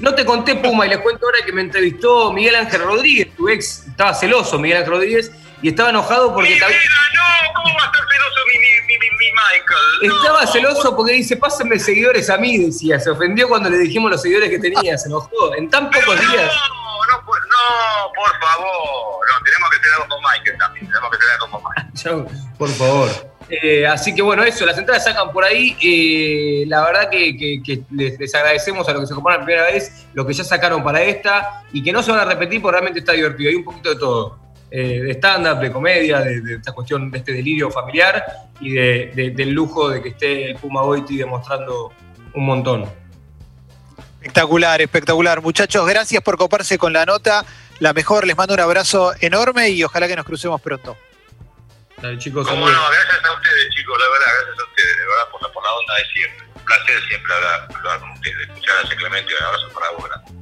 No 0.00 0.14
te 0.14 0.24
conté, 0.24 0.56
Puma, 0.56 0.86
y 0.86 0.88
les 0.88 0.98
cuento 0.98 1.26
ahora 1.26 1.38
que 1.44 1.52
me 1.52 1.60
entrevistó 1.60 2.32
Miguel 2.32 2.56
Ángel 2.56 2.82
Rodríguez, 2.82 3.28
tu 3.36 3.48
ex, 3.48 3.86
estaba 3.88 4.14
celoso 4.14 4.58
Miguel 4.58 4.78
Ángel 4.78 4.92
Rodríguez, 4.92 5.32
y 5.62 5.68
estaba 5.68 5.90
enojado 5.90 6.34
porque... 6.34 6.50
Mi 6.50 6.54
vida, 6.56 6.66
no, 6.66 7.54
¿cómo 7.54 7.74
va 7.76 7.82
a 7.82 7.86
estar 7.86 8.04
celoso 8.08 8.40
mi, 8.48 8.58
mi, 8.58 8.98
mi, 8.98 9.10
mi 9.10 9.26
Michael? 9.32 10.08
No. 10.08 10.16
Estaba 10.16 10.46
celoso 10.46 10.96
porque 10.96 11.12
dice, 11.12 11.36
pásenme 11.36 11.78
seguidores 11.78 12.28
a 12.30 12.36
mí, 12.36 12.58
decía. 12.58 12.98
Se 12.98 13.10
ofendió 13.10 13.48
cuando 13.48 13.70
le 13.70 13.78
dijimos 13.78 14.10
los 14.10 14.20
seguidores 14.20 14.50
que 14.50 14.58
tenía, 14.58 14.98
se 14.98 15.08
enojó. 15.08 15.54
En 15.54 15.70
tan 15.70 15.90
pocos 15.90 16.04
Pero 16.06 16.20
días. 16.20 16.52
No, 16.52 17.16
no, 17.16 17.24
por, 17.24 17.38
no, 17.46 18.12
por 18.14 18.40
favor. 18.40 19.26
No, 19.30 19.44
tenemos 19.44 19.70
que 19.70 19.78
tener 19.78 20.08
con 20.08 20.18
Michael 20.20 20.58
también. 20.58 20.86
Tenemos 20.86 21.10
que 21.10 21.18
tener 21.18 21.38
con 21.38 21.50
Michael. 21.50 22.52
Por 22.58 22.68
favor. 22.68 23.32
Eh, 23.48 23.86
así 23.86 24.14
que 24.14 24.22
bueno, 24.22 24.42
eso, 24.44 24.64
las 24.64 24.78
entradas 24.78 25.04
sacan 25.04 25.30
por 25.30 25.44
ahí. 25.44 25.76
Eh, 25.82 26.64
la 26.66 26.84
verdad 26.84 27.10
que, 27.10 27.36
que, 27.36 27.62
que 27.62 27.82
les, 27.90 28.18
les, 28.18 28.34
agradecemos 28.34 28.88
a 28.88 28.92
los 28.92 29.02
que 29.02 29.06
se 29.08 29.14
compraron 29.14 29.42
la 29.42 29.44
primera 29.44 29.66
vez, 29.66 30.06
lo 30.14 30.26
que 30.26 30.32
ya 30.32 30.42
sacaron 30.42 30.82
para 30.82 31.02
esta, 31.02 31.62
y 31.72 31.82
que 31.82 31.92
no 31.92 32.02
se 32.02 32.12
van 32.12 32.20
a 32.20 32.24
repetir 32.24 32.62
porque 32.62 32.72
realmente 32.72 33.00
está 33.00 33.12
divertido. 33.12 33.50
Hay 33.50 33.56
un 33.56 33.64
poquito 33.64 33.90
de 33.90 33.96
todo. 33.96 34.38
Eh, 34.74 35.02
de 35.02 35.10
stand-up, 35.12 35.60
de 35.60 35.70
comedia, 35.70 36.20
de, 36.20 36.40
de, 36.40 36.54
esta 36.54 36.72
cuestión 36.72 37.10
de 37.10 37.18
este 37.18 37.34
delirio 37.34 37.70
familiar 37.70 38.24
y 38.58 38.70
de, 38.70 39.12
de, 39.14 39.30
del 39.32 39.50
lujo 39.50 39.90
de 39.90 40.00
que 40.00 40.08
esté 40.08 40.50
el 40.50 40.56
Puma 40.56 40.80
Goiti 40.80 41.18
demostrando 41.18 41.92
un 42.32 42.46
montón. 42.46 42.90
Espectacular, 44.14 44.80
espectacular. 44.80 45.42
Muchachos, 45.42 45.86
gracias 45.86 46.22
por 46.22 46.38
coparse 46.38 46.78
con 46.78 46.94
la 46.94 47.04
nota. 47.04 47.44
La 47.80 47.92
mejor, 47.92 48.26
les 48.26 48.34
mando 48.34 48.54
un 48.54 48.60
abrazo 48.60 49.12
enorme 49.20 49.68
y 49.68 49.84
ojalá 49.84 50.08
que 50.08 50.16
nos 50.16 50.24
crucemos 50.24 50.58
pronto. 50.62 50.96
Dale, 52.00 52.16
chicos, 52.16 52.48
¿Cómo 52.48 52.66
no? 52.66 52.72
Gracias 52.72 53.24
a 53.26 53.34
ustedes, 53.34 53.74
chicos, 53.74 53.98
la 53.98 54.08
verdad, 54.10 54.32
gracias 54.38 54.58
a 54.58 54.70
ustedes, 54.70 54.96
de 54.96 55.06
verdad, 55.06 55.30
por 55.32 55.42
la, 55.42 55.52
por 55.52 55.64
la 55.64 55.72
onda 55.74 55.94
de 55.96 56.04
siempre. 56.14 56.46
Un 56.54 56.64
placer 56.64 57.00
siempre 57.08 57.34
hablar, 57.34 57.68
hablar 57.76 58.00
con 58.00 58.10
ustedes, 58.12 58.48
escuchar 58.48 58.76
a 58.78 58.86
ese 58.86 58.96
Clemente 58.96 59.32
y 59.32 59.36
un 59.36 59.42
abrazo 59.42 59.68
para 59.74 59.90
vos, 59.90 60.08
grande. 60.08 60.41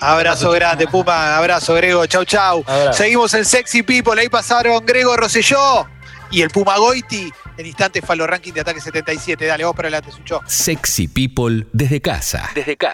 Abrazo 0.00 0.50
grande, 0.50 0.86
Puma. 0.86 1.36
Abrazo, 1.36 1.74
Grego. 1.74 2.06
Chau, 2.06 2.24
chau. 2.24 2.64
Abrazo. 2.66 2.92
Seguimos 2.94 3.32
en 3.34 3.44
Sexy 3.44 3.82
People. 3.82 4.20
Ahí 4.20 4.28
pasaron 4.28 4.84
Grego 4.84 5.16
Rosselló 5.16 5.86
y 6.30 6.42
el 6.42 6.50
Puma 6.50 6.76
Goiti. 6.78 7.30
En 7.56 7.66
instantes, 7.66 8.02
Falo 8.04 8.26
Ranking 8.26 8.52
de 8.52 8.62
Ataque 8.62 8.80
77. 8.80 9.44
Dale, 9.44 9.64
vos 9.64 9.76
para 9.76 9.88
adelante, 9.88 10.10
Sucho. 10.10 10.40
Sexy 10.46 11.06
People 11.06 11.66
desde 11.72 12.00
casa. 12.00 12.50
Desde 12.54 12.76
casa. 12.76 12.90